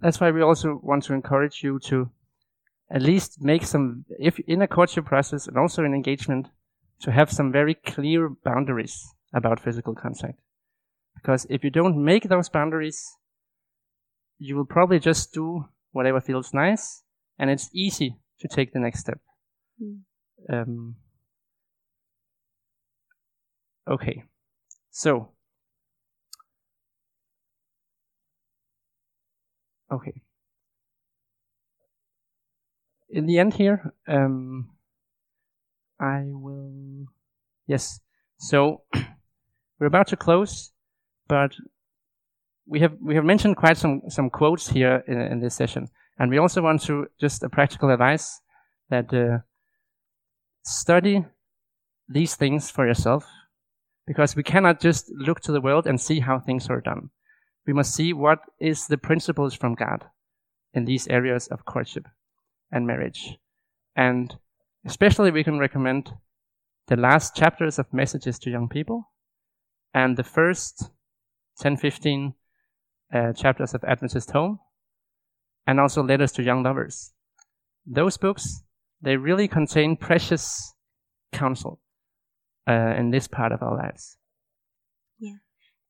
[0.00, 2.10] that's why we also want to encourage you to
[2.90, 6.48] at least make some, if in a courtship process and also in engagement,
[7.00, 10.38] to have some very clear boundaries about physical contact.
[11.14, 13.16] Because if you don't make those boundaries,
[14.38, 17.02] you will probably just do whatever feels nice,
[17.38, 19.20] and it's easy to take the next step.
[19.80, 20.00] Mm.
[20.50, 20.96] Um,
[23.88, 24.24] okay,
[24.90, 25.28] so
[29.92, 30.22] okay.
[33.10, 34.70] In the end here, um,
[36.00, 37.06] I will.
[37.66, 38.00] Yes.
[38.38, 38.82] So
[39.78, 40.72] we're about to close,
[41.32, 41.56] but
[42.66, 46.30] we have we have mentioned quite some some quotes here in, in this session, and
[46.30, 48.42] we also want to just a practical advice
[48.90, 49.38] that uh,
[50.62, 51.24] study
[52.06, 53.24] these things for yourself,
[54.06, 57.08] because we cannot just look to the world and see how things are done.
[57.66, 60.04] We must see what is the principles from God
[60.74, 62.06] in these areas of courtship
[62.70, 63.38] and marriage,
[63.96, 64.36] and
[64.84, 66.10] especially we can recommend
[66.88, 69.08] the last chapters of messages to young people
[69.94, 70.90] and the first
[71.58, 72.34] 10 15
[73.12, 74.58] uh, chapters of Adventist Home,
[75.66, 77.12] and also Letters to Young Lovers.
[77.86, 78.62] Those books,
[79.00, 80.74] they really contain precious
[81.32, 81.80] counsel
[82.68, 84.16] uh, in this part of our lives.
[85.18, 85.38] Yeah,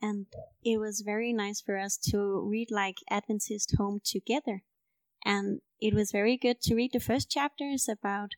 [0.01, 0.27] and
[0.65, 4.63] it was very nice for us to read like Adventist Home together.
[5.25, 8.33] And it was very good to read the first chapters about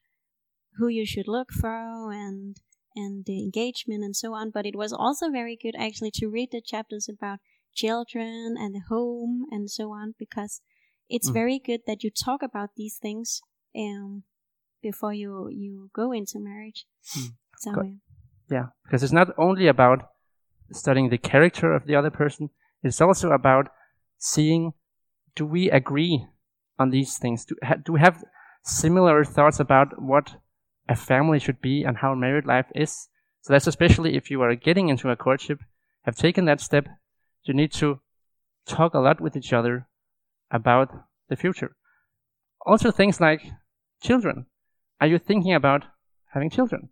[0.76, 2.56] who you should look for and
[2.96, 4.50] and the engagement and so on.
[4.50, 7.38] But it was also very good actually to read the chapters about
[7.74, 10.60] children and the home and so on because
[11.08, 11.34] it's mm.
[11.34, 13.42] very good that you talk about these things
[13.76, 14.22] um,
[14.82, 16.86] before you you go into marriage.
[17.16, 17.34] Mm.
[17.58, 17.90] So
[18.50, 20.10] yeah, because it's not only about
[20.70, 22.50] studying the character of the other person;
[22.82, 23.68] it's also about
[24.18, 24.72] seeing
[25.34, 26.26] do we agree
[26.78, 27.44] on these things?
[27.44, 28.22] Do, ha- do we have
[28.62, 30.36] similar thoughts about what
[30.88, 33.08] a family should be and how married life is?
[33.42, 35.60] So that's especially if you are getting into a courtship,
[36.02, 36.86] have taken that step,
[37.44, 38.00] you need to
[38.66, 39.86] talk a lot with each other
[40.50, 40.90] about
[41.28, 41.76] the future.
[42.66, 43.42] Also, things like
[44.02, 44.46] children.
[45.00, 45.84] Are you thinking about
[46.32, 46.88] having children?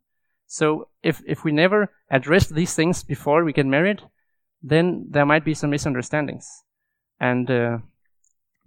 [0.46, 4.02] So, if, if we never address these things before we get married,
[4.62, 6.46] then there might be some misunderstandings.
[7.18, 7.78] And uh,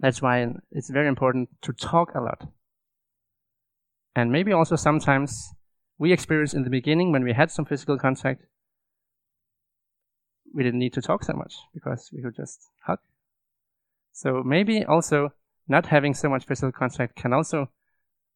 [0.00, 2.48] that's why it's very important to talk a lot.
[4.16, 5.52] And maybe also sometimes
[5.98, 8.46] we experience in the beginning when we had some physical contact,
[10.54, 12.98] we didn't need to talk so much because we could just hug.
[14.12, 15.34] So maybe also
[15.68, 17.70] not having so much physical contact can also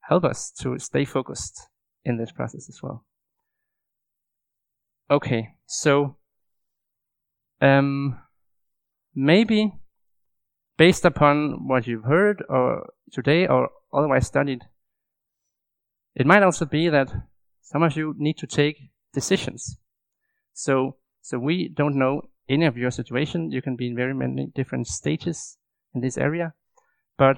[0.01, 1.69] help us to stay focused
[2.05, 3.07] in this process as well.
[5.11, 6.17] Okay, so
[7.63, 8.19] um,
[9.15, 9.73] maybe
[10.77, 14.65] based upon what you've heard or today or otherwise studied,
[16.15, 17.13] it might also be that
[17.63, 19.79] some of you need to take decisions.
[20.53, 23.53] So so we don't know any of your situation.
[23.53, 25.57] You can be in very many different stages
[25.95, 26.55] in this area.
[27.17, 27.37] But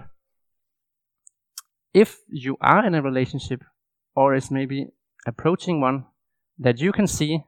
[1.92, 3.62] if you are in a relationship
[4.14, 4.88] or is maybe
[5.26, 6.06] approaching one
[6.58, 7.40] that you can see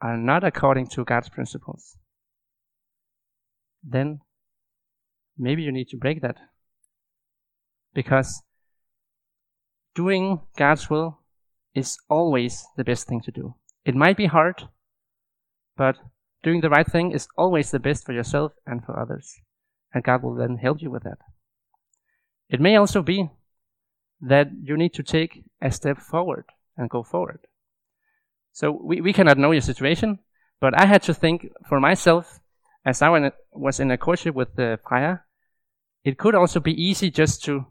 [0.00, 1.98] are not according to God's principles,
[3.82, 4.20] then
[5.36, 6.36] maybe you need to break that.
[7.94, 8.42] Because
[9.98, 11.18] doing God's will
[11.74, 13.56] is always the best thing to do.
[13.84, 14.68] It might be hard,
[15.76, 15.96] but
[16.44, 19.34] doing the right thing is always the best for yourself and for others.
[19.92, 21.18] And God will then help you with that.
[22.48, 23.28] It may also be
[24.20, 26.44] that you need to take a step forward
[26.76, 27.40] and go forward.
[28.52, 30.20] So we, we cannot know your situation,
[30.60, 32.38] but I had to think for myself,
[32.84, 35.22] as I was in a courtship with the Freja,
[36.04, 37.66] it could also be easy just to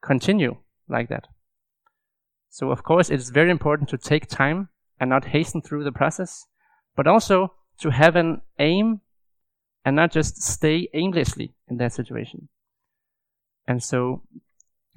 [0.00, 0.56] continue
[0.88, 1.26] like that.
[2.50, 4.68] So of course it's very important to take time
[5.00, 6.46] and not hasten through the process
[6.98, 9.00] but also to have an aim
[9.84, 12.48] and not just stay aimlessly in that situation.
[13.68, 14.22] And so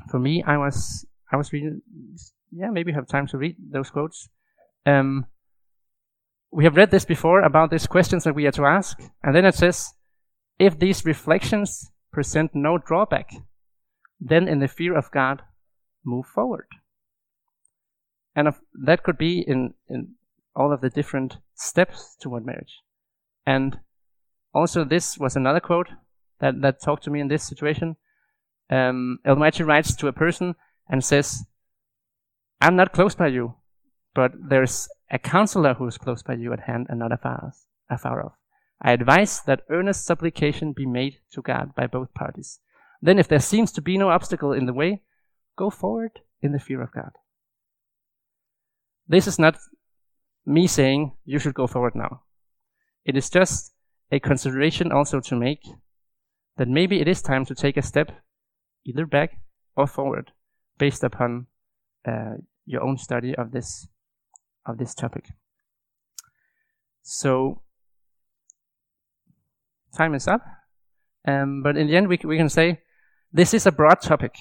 [0.10, 1.82] for me, I was, I was reading,
[2.52, 4.30] yeah, maybe have time to read those quotes.
[4.86, 5.28] Um,
[6.52, 8.99] we have read this before about these questions that we are to ask.
[9.24, 9.93] And then it says,
[10.58, 13.30] if these reflections present no drawback,
[14.20, 15.43] then in the fear of God,
[16.04, 16.68] move forward.
[18.36, 20.16] And if, that could be in, in
[20.56, 22.80] all of the different steps toward marriage.
[23.46, 23.80] And
[24.54, 25.90] also, this was another quote
[26.40, 27.96] that, that talked to me in this situation.
[28.70, 30.56] Um, Ellen White writes to a person
[30.90, 31.44] and says,
[32.60, 33.56] I'm not close by you,
[34.14, 37.54] but there's a counselor who is close by you at hand and not afar,
[37.90, 38.34] afar off.
[38.82, 42.60] I advise that earnest supplication be made to God by both parties.
[43.02, 45.02] Then, if there seems to be no obstacle in the way,
[45.58, 47.12] go forward in the fear of God.
[49.12, 49.57] This is not
[50.45, 52.22] me saying you should go forward now.
[53.03, 53.74] It is just
[54.09, 55.62] a consideration also to make
[56.57, 58.12] that maybe it is time to take a step
[58.86, 59.41] either back
[59.76, 60.32] or forward
[60.78, 61.47] based upon
[62.07, 62.36] uh,
[62.66, 63.88] your own study of this
[64.66, 65.26] of this topic.
[67.01, 67.64] So
[69.97, 70.41] time is up,
[71.28, 72.80] um, but in the end we, we can say
[73.34, 74.36] this is a broad topic,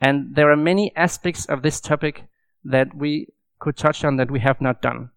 [0.00, 2.24] and there are many aspects of this topic
[2.64, 3.26] that we
[3.62, 5.10] could touch on that we have not done.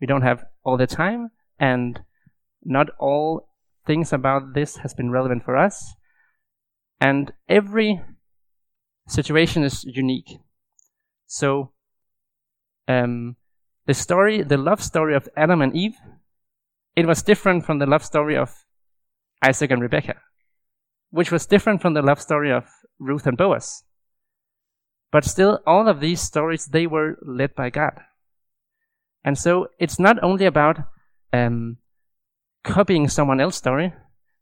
[0.00, 2.00] We don't have all the time, and
[2.64, 3.48] not all
[3.86, 5.94] things about this has been relevant for us.
[7.00, 8.00] And every
[9.06, 10.40] situation is unique.
[11.26, 11.70] So,
[12.88, 13.36] um,
[13.86, 15.96] the story, the love story of Adam and Eve,
[16.96, 18.64] it was different from the love story of
[19.40, 20.16] Isaac and Rebecca,
[21.10, 22.64] which was different from the love story of
[22.98, 23.84] Ruth and Boaz.
[25.10, 27.94] But still, all of these stories, they were led by God.
[29.24, 30.78] And so it's not only about
[31.32, 31.78] um,
[32.64, 33.92] copying someone else's story.